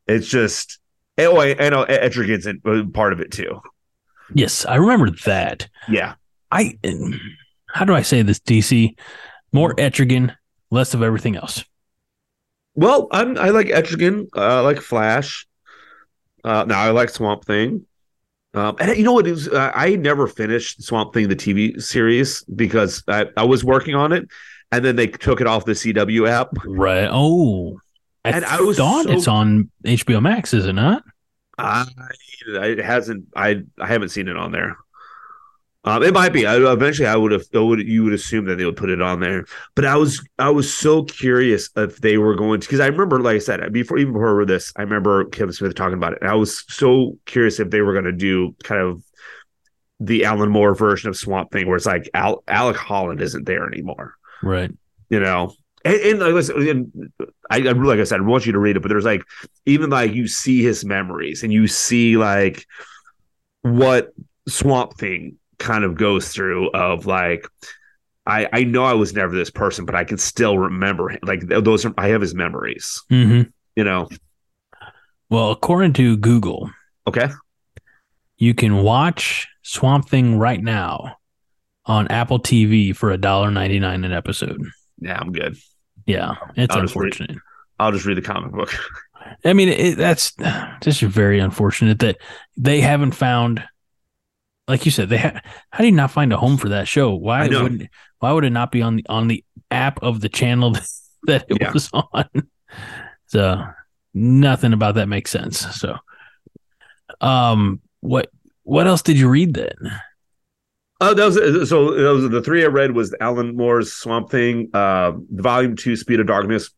[0.07, 0.79] it's just
[1.17, 3.61] oh, I, I know Etrigan's uh, part of it too.
[4.33, 5.67] Yes, I remember that.
[5.87, 6.13] Yeah,
[6.51, 6.77] I
[7.73, 8.97] how do I say this, DC?
[9.51, 10.35] More Etrigan,
[10.71, 11.63] less of everything else.
[12.75, 14.27] Well, I'm I like Etrigan.
[14.35, 15.47] Uh, I like Flash.
[16.43, 17.85] Uh, now I like Swamp Thing.
[18.53, 22.43] Um, and you know what is uh, I never finished Swamp Thing the TV series
[22.43, 24.27] because I, I was working on it,
[24.71, 26.49] and then they took it off the CW app.
[26.65, 27.07] Right.
[27.11, 27.79] Oh.
[28.25, 31.03] I, And I was thought so- it's on HBO Max, is it not?
[31.57, 31.85] I
[32.47, 34.77] it hasn't I I haven't seen it on there.
[35.85, 36.45] Um, it might be.
[36.45, 37.43] I, eventually, I would have.
[37.55, 40.21] I would you would assume that they would put it on there, but I was
[40.37, 43.71] I was so curious if they were going to because I remember, like I said,
[43.71, 47.17] before even before this, I remember Kevin Smith talking about it, and I was so
[47.25, 49.01] curious if they were going to do kind of
[50.01, 53.65] the Alan Moore version of Swamp Thing, where it's like Al, Alec Holland isn't there
[53.65, 54.71] anymore, Right.
[55.09, 55.53] you know.
[55.85, 57.11] And, and like I said, and
[57.49, 59.23] I, I like I said, I want you to read it, but there's like
[59.65, 62.65] even like you see his memories and you see like
[63.61, 64.09] what
[64.47, 67.47] Swamp Thing kind of goes through of like
[68.25, 71.19] I I know I was never this person, but I can still remember him.
[71.23, 73.43] Like those are I have his memories, hmm
[73.75, 74.09] you know.
[75.29, 76.71] Well, according to Google,
[77.07, 77.29] Okay.
[78.37, 81.17] you can watch Swamp Thing right now
[81.85, 84.59] on Apple TV for a dollar ninety nine an episode.
[84.99, 85.55] Yeah, I'm good.
[86.05, 87.37] Yeah, it's I'll just read- unfortunate.
[87.79, 88.73] I'll just read the comic book.
[89.45, 90.33] I mean, it, that's
[90.81, 92.17] just very unfortunate that
[92.57, 93.63] they haven't found,
[94.69, 95.41] like you said, they ha-
[95.71, 97.13] how do you not find a home for that show?
[97.13, 97.63] Why I know.
[97.63, 97.89] would
[98.19, 100.71] why would it not be on the on the app of the channel
[101.23, 101.73] that it Yeah.
[101.73, 102.25] was on.
[103.27, 103.61] So
[104.13, 105.59] nothing about that makes sense.
[105.79, 105.97] So,
[107.21, 108.29] um, what
[108.63, 109.73] what else did you read then?
[111.01, 111.93] Oh, that was so.
[111.95, 116.19] Those are the three I read was Alan Moore's Swamp Thing, uh, Volume Two, Speed
[116.19, 116.69] of Darkness,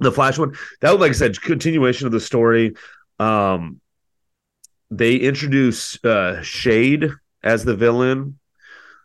[0.00, 0.54] the Flash one.
[0.80, 2.74] That was, like I said, continuation of the story.
[3.18, 3.80] Um,
[4.90, 7.10] they introduce uh, Shade
[7.42, 8.38] as the villain.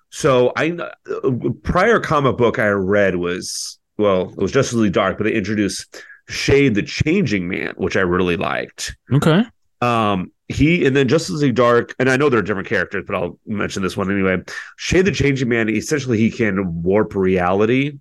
[0.10, 0.78] So I
[1.64, 6.04] prior comic book I read was well, it was Justice League Dark, but they introduced
[6.28, 8.96] Shade, the Changing Man, which I really liked.
[9.12, 9.44] Okay.
[9.82, 13.40] Um, he and then Justice League Dark, and I know they're different characters, but I'll
[13.46, 14.38] mention this one anyway.
[14.78, 18.00] Shade the Changing Man, essentially, he can warp reality.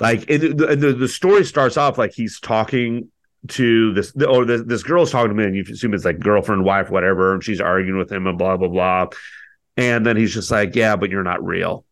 [0.00, 3.11] Like, and the, and the, the story starts off like he's talking
[3.48, 6.64] to this, or this, this girl's talking to me and you assume it's like girlfriend,
[6.64, 9.06] wife, whatever, and she's arguing with him and blah, blah, blah.
[9.76, 11.84] And then he's just like, Yeah, but you're not real.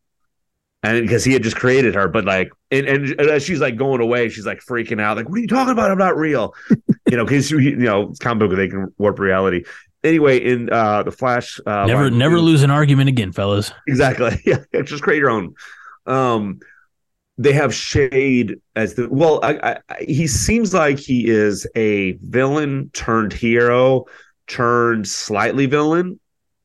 [0.82, 4.00] And because he had just created her, but like, and, and as she's like going
[4.00, 5.90] away, she's like freaking out, like, What are you talking about?
[5.90, 6.54] I'm not real
[7.10, 9.64] you know, because you know, it's comic book they can warp reality.
[10.02, 13.72] Anyway, in uh the Flash, uh, never never two- lose an argument again, fellas.
[13.88, 14.40] exactly.
[14.46, 15.54] Yeah, just create your own.
[16.06, 16.60] Um,
[17.40, 19.40] they have Shade as the well.
[19.42, 24.04] I, I, he seems like he is a villain turned hero
[24.46, 26.20] turned slightly villain,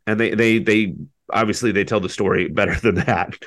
[0.06, 0.96] and they they they
[1.32, 3.38] obviously they tell the story better than that.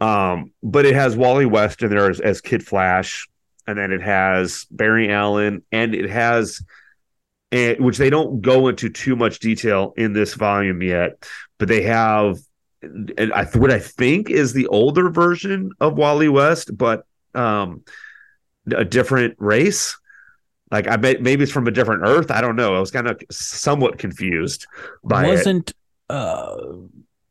[0.00, 3.28] Um, but it has Wally West in there as, as Kid Flash,
[3.66, 6.64] and then it has Barry Allen, and it has,
[7.52, 11.22] and, which they don't go into too much detail in this volume yet,
[11.58, 12.38] but they have,
[12.82, 17.82] and I, what I think is the older version of Wally West, but um,
[18.74, 19.96] a different race.
[20.70, 22.30] Like I bet maybe it's from a different Earth.
[22.30, 22.74] I don't know.
[22.74, 24.66] I was kind of somewhat confused
[25.04, 25.28] by it.
[25.28, 25.72] wasn't
[26.08, 26.56] uh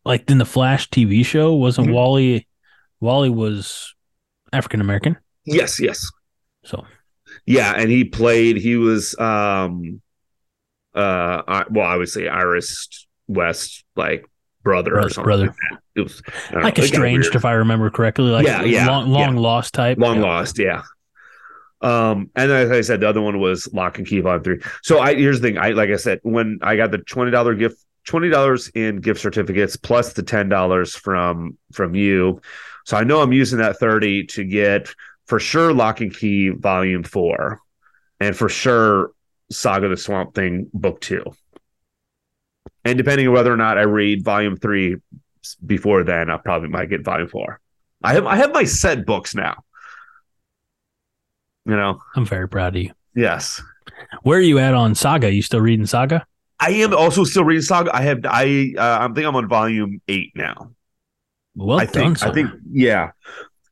[0.05, 1.53] like in the Flash TV show?
[1.55, 1.93] Wasn't Mhm.
[1.93, 2.47] Wally?
[2.99, 3.95] Wally was
[4.53, 5.17] African American.
[5.45, 6.09] Yes, yes.
[6.63, 6.85] So
[7.45, 8.57] Yeah, and he played.
[8.57, 10.01] He was, um,
[10.93, 14.25] uh, I, well, I would say Iris West, like
[14.63, 15.23] brother, or brother, something.
[15.25, 15.45] brother.
[15.47, 15.79] Like, that.
[15.95, 16.21] It was
[16.53, 18.25] like it estranged, if I remember correctly.
[18.25, 19.97] Like Yeah, yeah, long, long lost type.
[19.97, 20.21] long Yeah.
[20.23, 20.57] lost.
[20.59, 20.81] Yeah.
[21.81, 24.59] Um, and as I said, the other one was Locke and Key Volume Three.
[24.83, 25.57] So I here's the thing.
[25.57, 29.19] I like I said when I got the twenty dollar gift, twenty dollars in gift
[29.19, 32.39] certificates plus the ten dollars from from you.
[32.85, 34.93] So I know I'm using that thirty to get
[35.25, 37.59] for sure Locke and Key Volume Four,
[38.19, 39.11] and for sure
[39.51, 41.23] Saga the Swamp Thing Book Two.
[42.83, 44.97] And depending on whether or not I read Volume Three
[45.65, 47.59] before then, I probably might get Volume Four.
[48.03, 49.63] I have I have my set books now.
[51.65, 52.91] You know, I'm very proud of you.
[53.15, 53.61] yes.
[54.23, 55.31] Where are you at on Saga?
[55.31, 56.25] You still reading Saga?
[56.59, 57.95] I am also still reading Saga.
[57.95, 60.71] I have I uh, I think I'm on volume eight now.
[61.55, 62.29] Well I think sir.
[62.29, 63.11] I think yeah.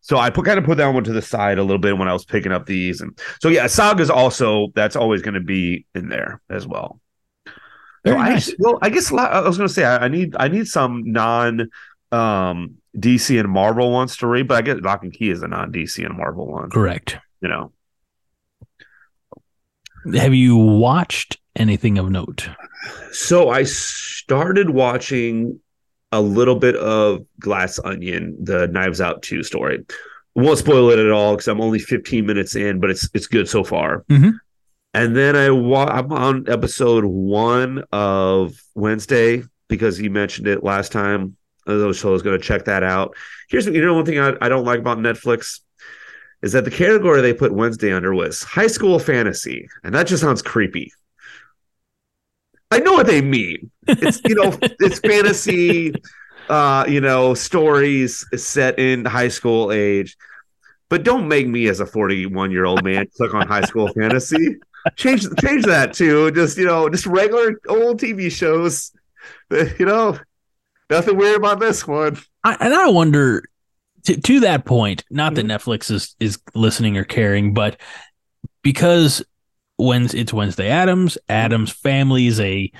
[0.01, 2.07] So I put kind of put that one to the side a little bit when
[2.07, 5.85] I was picking up these, and so yeah, Saga's also that's always going to be
[5.93, 6.99] in there as well.
[8.05, 8.49] Very so nice.
[8.49, 10.47] I, well, I guess a lot- I was going to say I, I need I
[10.47, 11.69] need some non
[12.11, 15.47] um DC and Marvel ones to read, but I guess Locke and Key is a
[15.47, 16.69] non DC and Marvel one.
[16.69, 17.17] Correct.
[17.41, 17.71] You know,
[20.15, 22.49] Have you watched anything of note?
[23.11, 25.59] So I started watching
[26.11, 29.85] a little bit of Glass Onion, the Knives Out 2 story.
[30.35, 33.47] Won't spoil it at all because I'm only 15 minutes in, but it's it's good
[33.49, 34.03] so far.
[34.09, 34.33] Mhm.
[34.99, 40.91] And then I wa- I'm on episode one of Wednesday because you mentioned it last
[40.91, 41.37] time.
[41.65, 43.15] So I was going to check that out.
[43.49, 45.61] Here's you know one thing I, I don't like about Netflix
[46.41, 50.21] is that the category they put Wednesday under was high school fantasy, and that just
[50.21, 50.91] sounds creepy.
[52.69, 53.71] I know what they mean.
[53.87, 55.93] It's you know it's fantasy,
[56.49, 60.17] uh, you know stories set in high school age,
[60.89, 64.57] but don't make me as a 41 year old man click on high school fantasy.
[64.95, 68.91] Change change that to just you know just regular old TV shows.
[69.51, 70.17] You know,
[70.89, 72.17] nothing weird about this one.
[72.43, 73.43] I, and I wonder
[74.05, 75.47] to, to that point, not Mm-hmm.
[75.47, 77.79] that Netflix is is listening or caring, but
[78.63, 79.23] because
[79.77, 81.31] when it's Wednesday Addams, Mm-hmm.
[81.33, 82.71] Addams family is a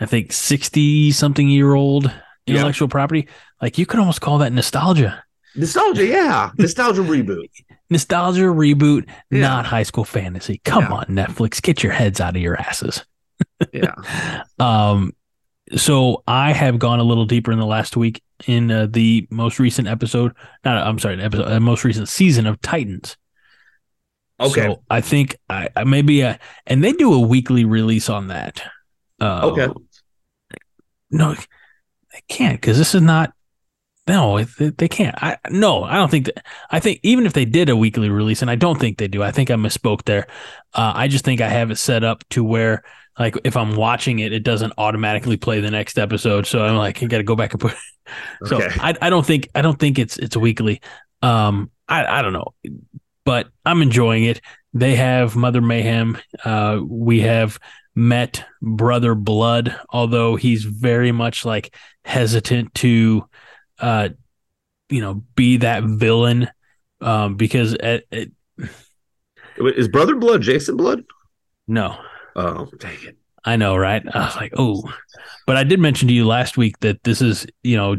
[0.00, 2.04] I think 60 something year old
[2.46, 2.54] Yeah.
[2.56, 3.28] intellectual property.
[3.60, 5.22] Like you could almost call that nostalgia.
[5.56, 7.50] Nostalgia, yeah, nostalgia reboot.
[7.90, 9.40] Nostalgia reboot, Yeah.
[9.40, 10.60] not high school fantasy.
[10.64, 10.92] Come Yeah.
[10.92, 13.04] on, Netflix, get your heads out of your asses.
[13.72, 13.94] Yeah,
[14.58, 15.12] Um,
[15.76, 19.58] so I have gone a little deeper in the last week in uh, the most
[19.58, 20.32] recent episode.
[20.64, 23.16] Not, I'm sorry, episode, uh, most recent season of Titans.
[24.40, 28.28] okay, So I think I, I maybe uh and they do a weekly release on
[28.28, 28.62] that.
[29.20, 29.68] Uh, Okay.
[31.10, 33.32] No, they can't because this is not
[34.06, 35.14] No, they can't.
[35.22, 36.44] I no, I don't think that.
[36.70, 39.22] I think even if they did a weekly release, and I don't think they do.
[39.22, 40.26] I think I misspoke there.
[40.74, 42.82] Uh, I just think I have it set up to where,
[43.18, 46.46] like, if I'm watching it, it doesn't automatically play the next episode.
[46.46, 47.74] So I'm like, I got to go back and put.
[48.44, 48.68] So Okay.
[48.78, 50.82] I, I don't think I don't think it's it's weekly.
[51.22, 52.52] Um, I I don't know,
[53.24, 54.40] but I'm enjoying it.
[54.72, 56.18] They have Mother Mayhem.
[56.44, 57.58] Uh, we have
[57.94, 61.74] met Brother Blood, although he's very much like
[62.04, 63.26] hesitant to,
[63.78, 64.10] uh,
[64.88, 66.48] you know, be that villain.
[67.00, 68.32] Um, because it, it
[69.58, 71.04] Is Brother Blood Jason Blood?
[71.66, 71.98] no,
[72.36, 73.16] Oh, dang it.
[73.44, 74.02] I know, right?
[74.14, 74.82] I was like, oh,
[75.46, 77.96] but I did mention to you last week that this is, you know,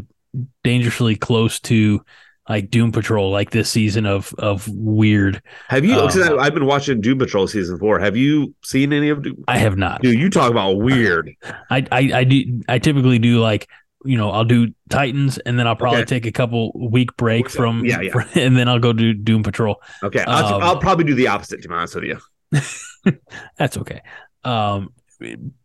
[0.64, 2.04] dangerously close to
[2.48, 5.40] like Doom Patrol, like this season of of weird.
[5.68, 5.94] Have you?
[5.94, 7.98] Um, I, I've been watching Doom Patrol season four.
[7.98, 9.44] Have you seen any of Doom?
[9.48, 10.02] I have not.
[10.02, 11.32] Dude, you talk about weird.
[11.70, 12.60] I I, I do.
[12.68, 13.68] I typically do like
[14.06, 16.06] you know I'll do Titans and then I'll probably Okay.
[16.20, 17.84] take a couple week break from.
[17.84, 18.24] Yeah, yeah.
[18.34, 19.80] and then I'll go do Doom Patrol.
[20.02, 21.62] Okay, I'll, Um, I'll probably do the opposite.
[21.62, 22.18] To be honest with you,
[23.58, 24.02] That's okay.
[24.44, 24.92] Um,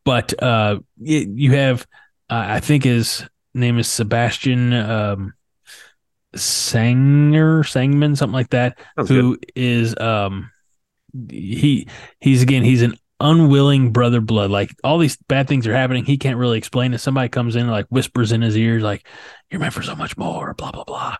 [0.03, 1.85] but uh, you have
[2.29, 5.33] uh, I think his name is Sebastian um,
[6.35, 8.77] Sanger Sangman something like that.
[8.97, 9.21] Sounds good.
[9.21, 10.49] who is um
[11.29, 11.87] he
[12.21, 14.51] he's again he's an unwilling brother blood.
[14.51, 16.03] Like all these bad things are happening.
[16.03, 16.99] He can't really explain it.
[16.99, 19.07] Somebody comes in and like whispers in his ears like
[19.49, 21.15] you're meant for so much more blah blah blah.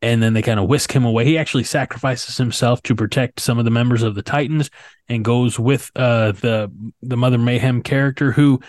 [0.00, 1.24] And then they kind of whisk him away.
[1.24, 4.70] He actually sacrifices himself to protect some of the members of the titans
[5.08, 6.72] and goes with uh the
[7.02, 8.60] the mother mayhem character who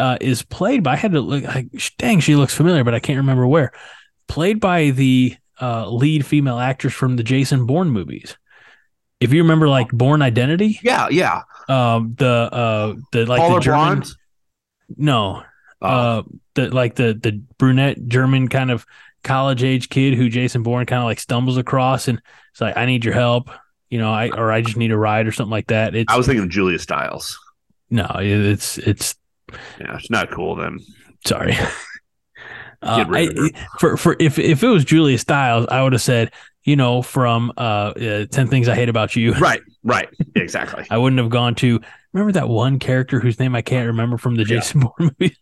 [0.00, 1.66] uh is played by i had to look like
[1.98, 3.72] dang she looks familiar but i can't remember where.
[4.28, 8.36] Played by the uh, lead female actress from the Jason Bourne movies.
[9.20, 11.42] If you remember, like Bourne Identity, yeah, yeah.
[11.68, 14.10] um, the uh, the like the German, blonde.
[14.96, 15.42] no,
[15.80, 16.22] Oh, uh,
[16.54, 18.84] the like the the brunette German kind of
[19.24, 22.20] college age kid who Jason Bourne kind of like stumbles across and
[22.52, 23.50] it's like, I need your help,
[23.90, 25.94] you know, I or I just need a ride or something like that.
[25.94, 27.38] It's I was thinking of Julia Stiles.
[27.90, 29.14] no, it's it's
[29.80, 30.78] Yeah, it's not cool then.
[31.26, 31.56] sorry.
[32.80, 35.92] Uh, Get rid of I, for for if if it was Julia Stiles, I would
[35.94, 36.30] have said,
[36.68, 37.60] you know, from uh,
[37.96, 39.32] uh, Ten Things I Hate About You.
[39.40, 40.84] Right, right, exactly.
[40.90, 41.80] I wouldn't have gone to
[42.12, 44.56] remember that one character whose name I can't remember from the Yeah.
[44.60, 45.34] Jason Bourne movie.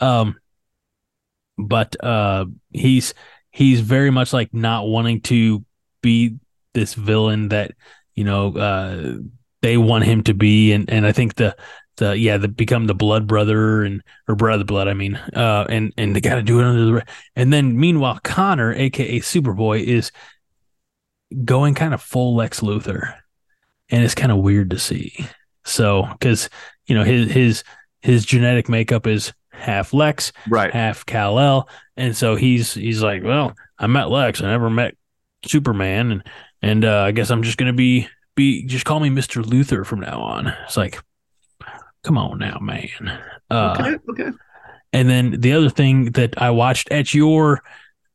[0.00, 0.34] um,
[1.56, 3.14] but uh, he's
[3.50, 5.64] he's very much like not wanting to
[6.02, 6.38] be
[6.74, 7.72] this villain that
[8.16, 9.18] you know uh,
[9.62, 11.56] they want him to be, and and I think the
[11.96, 15.92] the yeah the become the blood brother and or brother blood I mean uh and
[15.96, 20.12] and they got to do it under the and then meanwhile Connor aka Superboy is
[21.44, 23.14] going kind of full Lex Luthor
[23.88, 25.26] and it's kind of weird to see.
[25.64, 26.48] So because
[26.86, 27.64] you know his his
[28.02, 30.72] his genetic makeup is half Lex Right.
[30.72, 34.40] half Kal El and so he's he's like well I met Lex.
[34.42, 34.94] I never met
[35.44, 36.22] Superman and
[36.62, 40.00] and uh, I guess I'm just gonna be be just call me Mister Luthor from
[40.00, 40.48] now on.
[40.64, 41.00] It's like
[42.06, 42.88] come on now man
[43.50, 44.30] uh, okay, okay.
[44.92, 47.62] and then the other thing that I watched at your,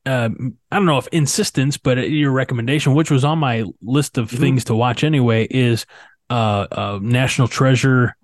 [0.06, 0.30] uh,
[0.72, 4.30] I don't know if insistence, but at your recommendation, which was on my list of
[4.32, 4.40] Mhm.
[4.40, 5.86] things to watch anyway, is
[6.30, 8.16] uh, uh, National Treasure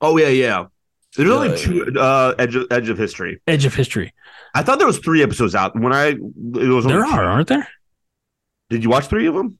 [0.00, 0.64] Oh yeah, yeah.
[1.16, 3.40] There's Uh, only two uh, edge of, edge of history.
[3.46, 4.12] Edge of History.
[4.54, 5.78] I thought there was three episodes out.
[5.78, 6.18] When I it
[6.68, 7.10] was There two.
[7.10, 7.68] are, aren't there?
[8.70, 9.58] Did you watch three of them?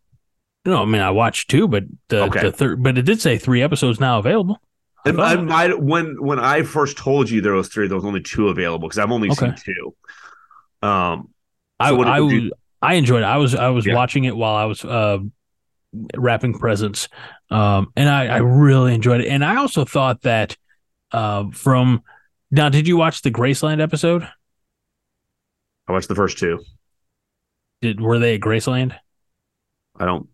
[0.67, 2.41] No, I mean I watched two, but the, Okay.
[2.43, 4.61] the third, but it did say three episodes now available.
[5.07, 8.23] I thought- I when when I first told you there was three, there was only
[8.23, 9.95] two available because I've only seen two.
[10.87, 11.31] Um,
[11.81, 12.51] I So I,
[12.83, 13.27] I enjoyed it.
[13.27, 13.95] I was I was Yeah.
[13.95, 15.19] watching it while I was uh,
[16.17, 17.09] wrapping presents,
[17.51, 19.29] um, and I, I really enjoyed it.
[19.29, 20.57] And I also thought that
[21.13, 22.03] uh, from
[22.51, 24.29] now, did you watch the Graceland episode?
[25.87, 26.61] I watched the first two.
[27.83, 28.97] Did were they at Graceland?
[29.99, 30.29] I don't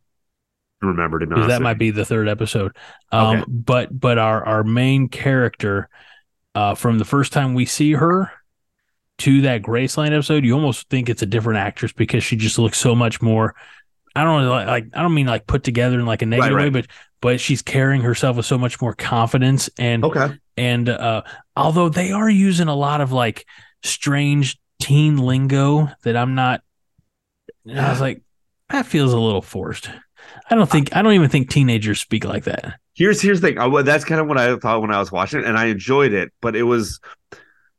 [0.83, 2.77] remember to that might be the third episode.
[3.13, 3.45] Um, Okay.
[3.49, 5.89] But but our our main character,
[6.55, 8.31] uh, from the first time we see her
[9.19, 12.79] to that Graceland episode, you almost think it's a different actress because she just looks
[12.79, 13.55] so much more.
[14.17, 16.57] I don't know, like, like I don't mean like put together in like a negative
[16.57, 16.73] way, right.
[16.73, 16.87] but
[17.21, 20.37] but she's carrying herself with so much more confidence and Okay.
[20.57, 21.23] and uh,
[21.55, 23.47] although they are using a lot of like
[23.83, 26.63] strange teen lingo that I'm not,
[27.71, 28.23] I was like,
[28.71, 29.91] that feels a little forced.
[30.51, 32.75] I don't think I don't even think teenagers speak like that.
[32.95, 33.59] Here's here's the thing.
[33.59, 36.13] I, that's kind of what I thought when I was watching it, and I enjoyed
[36.13, 37.01] it, but it was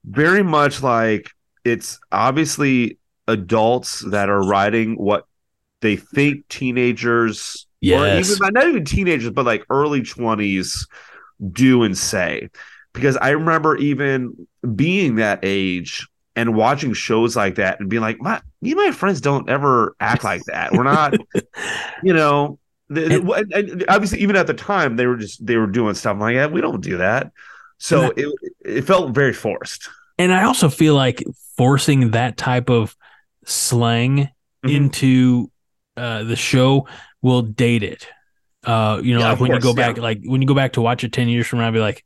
[0.05, 1.29] very much like
[1.63, 2.97] it's obviously
[3.27, 5.25] adults that are writing what
[5.81, 8.31] they think teenagers, or Yes.
[8.31, 10.87] even not even teenagers, but like early twenties
[11.51, 12.49] do and say.
[12.93, 18.19] Because I remember even being that age and watching shows like that and being like,
[18.21, 20.71] my me and my friends don't ever act like that.
[20.73, 21.13] We're not,
[22.03, 22.57] you know.
[22.89, 26.35] And, and obviously, even at the time, they were just they were doing stuff like,
[26.35, 27.31] yeah, we don't do that.
[27.77, 28.27] So it
[28.59, 29.89] it felt very forced.
[30.17, 31.23] And I also feel like
[31.57, 32.95] forcing that type of
[33.45, 34.29] slang
[34.65, 34.75] Mhm.
[34.75, 35.51] into
[35.97, 36.87] uh, the show
[37.23, 38.07] will date it.
[38.63, 39.87] Uh, you know, Yeah, like when course, you go yeah.
[39.93, 42.05] back, like when you go back to watch it 10 years from now, be like,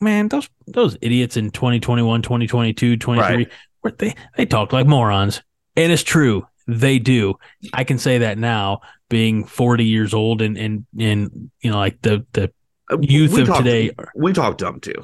[0.00, 3.48] man, those, those idiots in 2021, 2022, 23,
[3.82, 3.98] Right.
[3.98, 5.42] they, they talk like morons.
[5.76, 6.46] And it's true.
[6.66, 7.34] They do.
[7.72, 12.00] I can say that now being 40 years old and, and, and, you know, like
[12.02, 12.52] the, the
[12.90, 14.94] Uh, youth we of talk- today, we talk dumb too.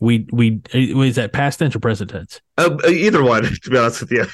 [0.00, 2.40] we, we, is that past tense or present tense?
[2.56, 4.26] Uh, either one, to be honest with you.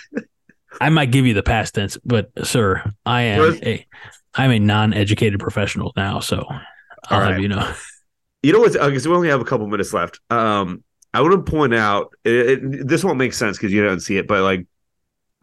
[0.81, 3.87] I might give you the past tense, but sir, I am a
[4.35, 6.45] I'm a non-educated professional now, so
[7.09, 7.73] I'll All have you know.
[8.45, 8.75] You know what?
[8.75, 10.21] Because we only have a couple minutes left.
[10.31, 10.85] Um,
[11.15, 14.19] I want to point out it, it, this won't make sense because you don't see
[14.19, 14.67] it, but like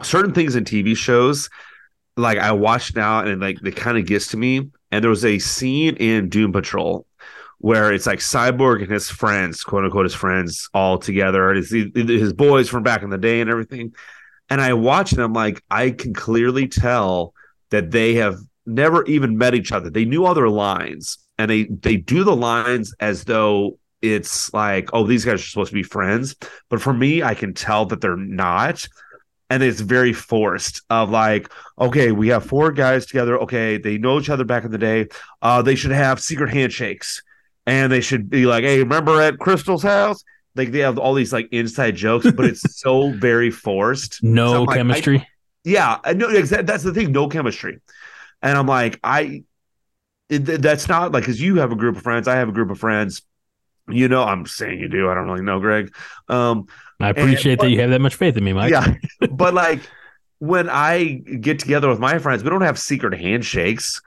[0.04, 1.50] certain things in TV shows,
[2.16, 4.70] like I watch now and like it kind of gets to me.
[4.92, 7.08] And there was a scene in Doom Patrol
[7.58, 12.34] where it's like Cyborg and his friends, quote unquote, his friends all together, it's his
[12.34, 13.96] boys from back in the day and everything.
[14.50, 17.34] And I watch them like I can clearly tell
[17.72, 19.90] that they have never even met each other.
[19.90, 24.90] They knew all their lines, and they they do the lines as though it's like,
[24.94, 26.36] oh, these guys are supposed to be friends.
[26.70, 28.88] But for me, I can tell that they're not.
[29.50, 33.38] And it's very forced of like, okay, we have four guys together.
[33.40, 35.08] Okay, they know each other back in the day.
[35.42, 37.22] Uh, they should have secret handshakes.
[37.66, 40.24] And they should be like, hey, remember at Crystal's house?
[40.56, 44.24] Like they have all these like inside jokes, but it's so very forced.
[44.24, 45.28] No I'm like, I- chemistry.
[45.64, 46.32] yeah, know.
[46.42, 47.12] That's the thing.
[47.12, 47.80] No chemistry,
[48.42, 49.44] and I'm like, I.
[50.32, 52.26] It, that's not like because you have a group of friends.
[52.26, 53.22] I have a group of friends.
[53.90, 55.10] You know, I'm saying you do.
[55.10, 55.94] I don't really know, Greg.
[56.30, 56.68] Um,
[57.02, 58.72] I appreciate but- that you have that much faith in me, Mike.
[58.72, 58.96] yeah,
[59.32, 59.82] but like
[60.40, 64.02] when I get together with my friends, we don't have secret handshakes.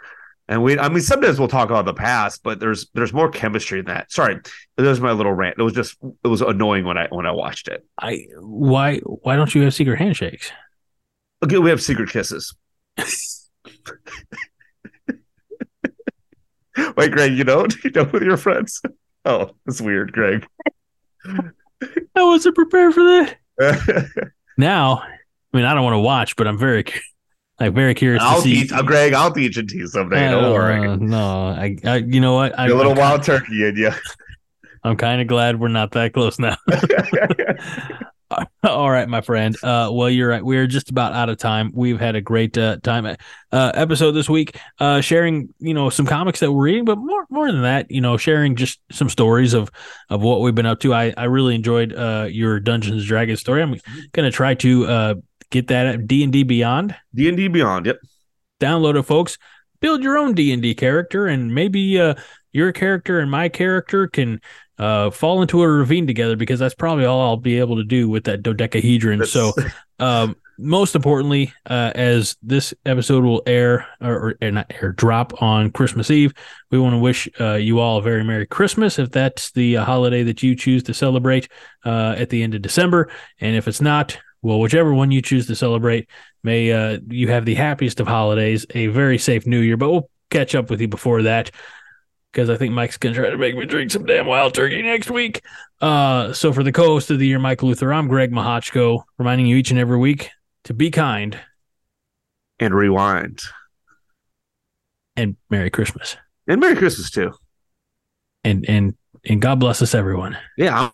[0.49, 3.81] And we, I mean, sometimes we'll talk about the past, but there's there's more chemistry
[3.81, 4.11] in that.
[4.11, 4.41] Sorry,
[4.77, 5.57] that was my little rant.
[5.59, 7.87] It was just it was annoying when I when I watched it.
[8.01, 10.51] I why why don't you have secret handshakes?
[11.43, 12.55] Okay, we have secret kisses.
[16.97, 17.75] Wait, Greg, you don't?
[17.85, 18.81] You know with your friends?
[19.27, 20.47] Oh, that's weird, Greg.
[21.25, 24.33] I wasn't prepared for that.
[24.59, 26.85] Now, I mean, I don't want to watch, but I'm very
[27.59, 28.55] like very curious I'll to see.
[28.65, 29.15] teach, oh, Greg.
[29.15, 30.29] I'll teach it to you someday.
[30.31, 30.97] Don't Uh, worry.
[30.99, 32.59] No, I, I you know what?
[32.59, 33.93] I, a little I'm, wild turkey in you.
[34.83, 36.57] I'm kind of glad we're not that close now.
[38.65, 39.57] All right, my friend.
[39.63, 40.45] Uh, well, you're right.
[40.45, 41.73] We're just about out of time.
[41.75, 46.07] We've had a great uh, time uh, episode this week, uh, sharing you know some
[46.07, 49.55] comics that we're reading, but more more than that, you know, sharing just some stories
[49.55, 49.71] of
[50.09, 50.95] of what we've been up to.
[50.95, 53.63] I I really enjoyed uh, your Dungeons and Dragons story.
[53.63, 53.79] I'm
[54.13, 55.15] gonna try to uh,
[55.51, 56.97] get that at D and D Beyond.
[57.15, 57.87] D and D Beyond.
[57.87, 57.99] Yep.
[58.61, 59.39] Download it, folks.
[59.81, 62.15] Build your own D and D character, and maybe uh,
[62.53, 64.41] your character and my character can
[64.79, 68.09] uh, fall into a ravine together because that's probably all I'll be able to do
[68.09, 69.25] with that dodecahedron.
[69.27, 69.53] So,
[69.99, 75.71] um, most importantly, uh, as this episode will air or, or not air drop on
[75.71, 76.33] Christmas Eve,
[76.71, 79.85] we want to wish uh, you all a very Merry Christmas if that's the uh,
[79.85, 81.49] holiday that you choose to celebrate
[81.85, 83.11] uh, at the end of December.
[83.41, 86.09] And if it's not, well, whichever one you choose to celebrate,
[86.43, 89.77] may uh, you have the happiest of holidays, a very safe New Year.
[89.77, 91.51] But we'll catch up with you before that
[92.35, 95.09] because I think Mike's gonna try to make me drink some damn wild turkey next
[95.09, 95.41] week.
[95.81, 99.55] Uh, so for the co-host of the year, Mike Luther, I'm Greg Mahochko, reminding you
[99.57, 100.31] each and every week
[100.65, 101.39] to be kind
[102.59, 103.41] and rewind.
[105.17, 106.17] and Merry Christmas,
[106.49, 107.33] And Merry Christmas too.
[108.43, 108.95] and and
[109.25, 110.37] and God bless us, everyone.
[110.57, 110.91] Yeah.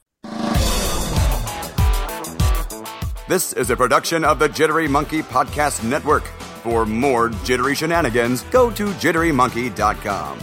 [3.28, 6.24] This is a production of the Jittery Monkey Podcast Network.
[6.64, 10.38] For more jittery shenanigans, go to jitterymonkey.com.